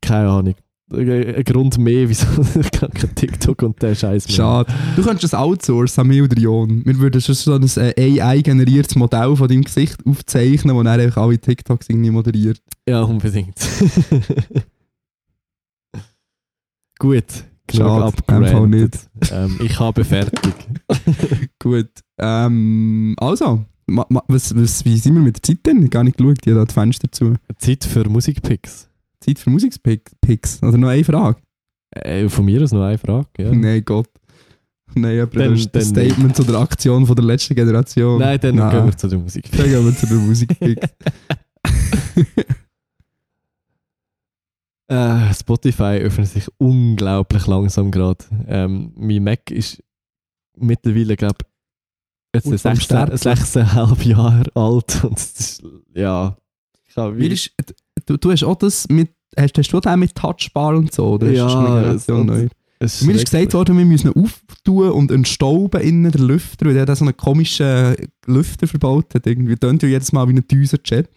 [0.00, 0.54] keine Ahnung.
[0.92, 2.26] Ein ein Grund mehr, wieso
[2.60, 4.36] ich kein TikTok und der Scheiß mehr.
[4.36, 4.72] Schade.
[4.94, 6.84] Du könntest das outsourcen, Samir oder Jon.
[6.84, 11.22] Wir würden schon so ein äh, AI-generiertes Modell von deinem Gesicht aufzeichnen, das dann einfach
[11.22, 12.60] alle TikToks irgendwie moderiert.
[12.88, 13.56] Ja, unbedingt.
[16.98, 19.08] Gut, Schade, Fall abgerantet.
[19.32, 20.54] Ähm, ich habe fertig.
[21.58, 21.90] Gut.
[22.18, 25.90] Ähm, also, was, was, wie sind wir mit der Zeit denn?
[25.90, 27.34] Gar nicht geschaut, ich habe da die Fenster zu.
[27.58, 28.88] Zeit für Musikpicks.
[29.20, 30.62] Zeit für Musikpicks.
[30.62, 31.40] Oder noch eine Frage?
[31.90, 33.28] Äh, von mir aus noch eine Frage.
[33.38, 33.52] Ja.
[33.54, 34.08] Nein, Gott.
[34.94, 36.08] Nein, aber Dann- das nicht.
[36.10, 38.18] Statement zu der Aktion von der letzten Generation.
[38.20, 38.70] Nein, dann Nein.
[38.70, 39.50] gehen wir zu der Musik.
[39.50, 40.88] Dann gehen wir zu den Musikpicks.
[44.88, 48.24] Äh, Spotify öffnet sich unglaublich langsam gerade.
[48.46, 49.82] Ähm, mein Mac ist
[50.56, 53.16] mittlerweile, glaube ich, Gut jetzt vom 16, Sterben.
[53.16, 55.04] 16,5 Jahre alt.
[55.04, 55.62] Und das ist,
[55.92, 56.36] ja.
[56.88, 57.50] Ich habe Wie ist,
[58.06, 61.10] du, du hast auch das mit, hast, hast du auch mit Touchbar und so?
[61.14, 62.48] Oder Ja, ist das neu?
[62.78, 66.74] es Mir ist gesagt worden, wir müssen ihn auftun und entstauben innen der Lüfter, weil
[66.74, 67.94] der hat so einen komischen
[68.26, 69.26] Lüfter verbaut hat.
[69.26, 71.08] Irgendwie tönt ja jedes Mal wie ein Düsenjet.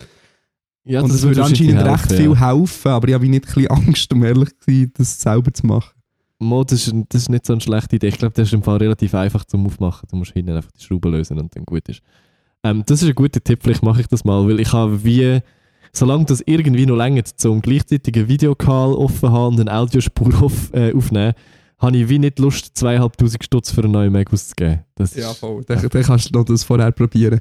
[0.86, 2.48] ja, und das würde wahrscheinlich anscheinend recht helfen, viel Ja.
[2.48, 5.66] helfen, aber ich habe nicht ein bisschen Angst, um ehrlich zu sein, das selber zu
[5.68, 5.92] machen.
[6.42, 8.08] Mo, das, ist, das ist nicht so eine schlechte Idee.
[8.08, 10.08] Ich glaube, das ist im Fall relativ einfach zum Aufmachen.
[10.10, 12.02] Du musst hinten einfach die Schraube lösen und dann gut ist.
[12.64, 15.40] Ähm, das ist ein guter Tipp, vielleicht mache ich das mal, weil ich habe wie,
[15.94, 20.94] solange das irgendwie noch länger zum gleichzeitigen Videocall offen haben und eine Audiospur auf, äh,
[20.94, 21.34] aufnehmen,
[21.80, 24.80] habe ich wie nicht Lust, 2'500 Stutz für einen neuen Mac auszugeben.
[24.96, 25.64] Das ist, voll.
[25.66, 27.40] Dann, dann kannst du noch das vorher probieren.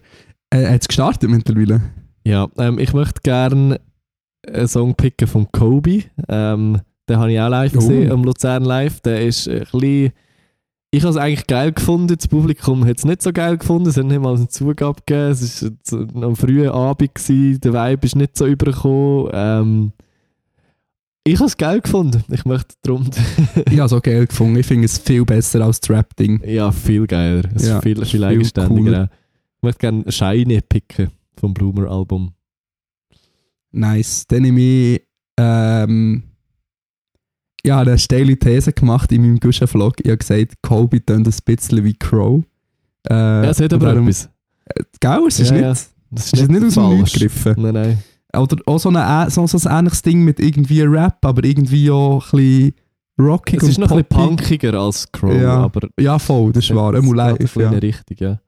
[0.50, 1.80] Äh, hat es gestartet mittlerweile?
[2.24, 3.80] Ja, ähm, ich möchte gerne
[4.46, 6.04] einen Song picken von Kobe.
[6.28, 7.78] Ähm, den habe ich auch live Oh.
[7.78, 9.00] gesehen, am Luzern Live.
[9.00, 10.12] Der ist ein bisschen...
[10.90, 13.98] Ich habe es eigentlich geil gefunden, das Publikum hat es nicht so geil gefunden, es
[13.98, 18.06] hat nicht mal eine Zugabe gegeben, es war so am frühen Abend, gewesen, der Vibe
[18.06, 19.30] ist nicht so übergekommen.
[19.34, 19.92] Ähm,
[21.24, 23.10] ich habe es geil gefunden, ich möchte darum...
[23.70, 24.56] Ich habe es auch geil gefunden.
[24.56, 26.42] Ich finde es viel besser als das Rap-Ding.
[26.46, 29.10] ja, viel geiler, es Ja, ist viel, viel, eigenständiger.
[29.56, 32.32] Ich möchte gerne Shiny picken vom Bloomer-Album.
[33.72, 34.26] Nice.
[34.26, 35.02] Dann nehme ich,
[35.36, 36.22] ähm,
[37.68, 39.94] ja, eine steile These gemacht in meinem Guschen-Vlog.
[40.00, 42.42] Ich habe gesagt, Kobe tönt ein bisschen wie Crow.
[43.08, 44.28] Äh, Ja, es hat aber darum- etwas.
[45.00, 45.70] Gell, es ist Ja, nicht, ja.
[45.72, 46.88] es Das ist nicht aus dem.
[46.98, 47.54] Nichts gegriffen.
[47.58, 47.98] Nein, nein.
[48.36, 52.32] Oder auch so, eine, so, so ein ähnliches Ding mit irgendwie Rap, aber irgendwie auch
[52.32, 52.74] ein bisschen
[53.18, 56.64] rockig Es ist und noch ein bisschen punkiger als Crow, Ja, aber Ja, voll, das
[56.64, 56.92] ist wahr.
[56.94, 57.70] es Immer live, ja.
[57.70, 58.40] Richtung, ja.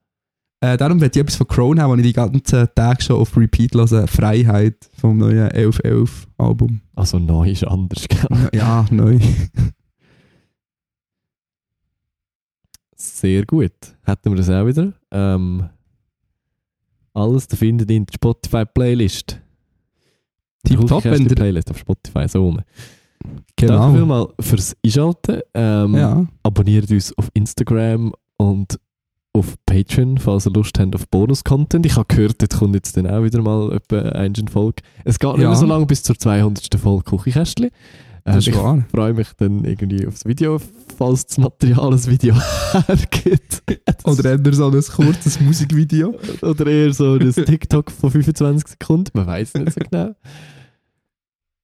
[0.62, 3.34] Äh, darum werde ich etwas von Crown haben, das ich die ganzen Tage schon auf
[3.36, 4.06] Repeat höre.
[4.06, 6.80] Freiheit vom neuen 1111 Album.
[6.94, 8.48] Also neu ist anders, gell?
[8.52, 9.18] ja, neu.
[12.94, 13.72] Sehr gut.
[14.02, 14.92] Hätten wir das auch wieder.
[15.10, 15.68] Ähm,
[17.14, 19.40] alles zu finden in der Spotify-Playlist.
[20.64, 22.60] Tipptopp, wenn der- Playlist auf Spotify, so rum.
[23.22, 23.92] Danke Genau.
[23.94, 25.40] vielmals fürs Einschalten.
[25.54, 26.26] Ähm, Ja.
[26.42, 28.78] Abonniert uns auf Instagram und
[29.32, 31.86] auf Patreon, falls ihr Lust habt auf Bonus-Content.
[31.86, 34.82] Ich habe gehört, dort kommt jetzt dann auch wieder mal etwa eine Folge.
[35.04, 35.48] Es geht nicht Ja.
[35.50, 36.74] mehr so lange bis zur 200.
[36.80, 37.70] Folge Küchenkästchen.
[38.24, 38.84] Äh, ich wahr.
[38.90, 40.60] freue mich dann irgendwie aufs Video,
[40.98, 42.34] falls das Material ein Video
[42.86, 43.62] hergibt.
[44.04, 46.18] Oder eher so ein kurzes Musikvideo.
[46.42, 50.14] Oder eher so ein TikTok von 25 Sekunden, man weiß nicht so genau.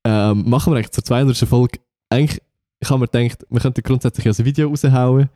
[0.06, 1.36] Ähm, machen wir eigentlich zur 200.
[1.36, 1.80] Folge.
[2.10, 2.40] Eigentlich
[2.78, 5.30] ich habe mir gedacht, wir könnten grundsätzlich ein Video raushauen,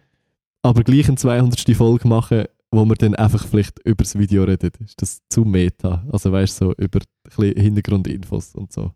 [0.63, 1.77] aber gleich eine 200.
[1.77, 4.71] Folge machen, wo wir dann einfach vielleicht über das Video reden.
[4.85, 6.05] Ist das zu meta?
[6.13, 7.01] Also weißt du, so über
[7.37, 8.93] Hintergrundinfos und so.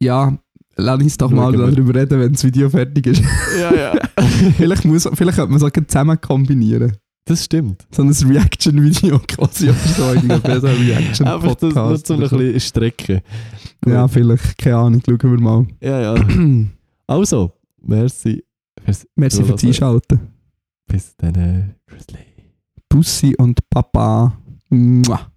[0.00, 0.36] Ja,
[0.76, 3.22] lass uns doch mal darüber reden, wenn das Video fertig ist.
[3.58, 3.94] Ja, ja.
[4.56, 6.92] vielleicht, muss, vielleicht könnte man es auch zusammen kombinieren.
[7.24, 7.86] das stimmt.
[7.90, 10.12] So ein Reaction-Video quasi oder so.
[10.12, 13.20] Irgendwie so ein Einfach das nur zum ein bisschen strecken.
[13.86, 14.58] Ja, vielleicht.
[14.58, 15.02] Keine Ahnung.
[15.06, 15.66] Schauen wir mal.
[15.80, 16.26] Ja, ja.
[17.08, 17.52] Also,
[17.86, 18.44] merci.
[18.84, 19.68] fürs Merci fürs.
[19.68, 20.20] Einschalten.
[20.86, 21.74] Bis dann.
[21.86, 22.18] Grizzly.
[22.88, 24.38] Pussy und Papa.
[24.68, 25.32] Mua.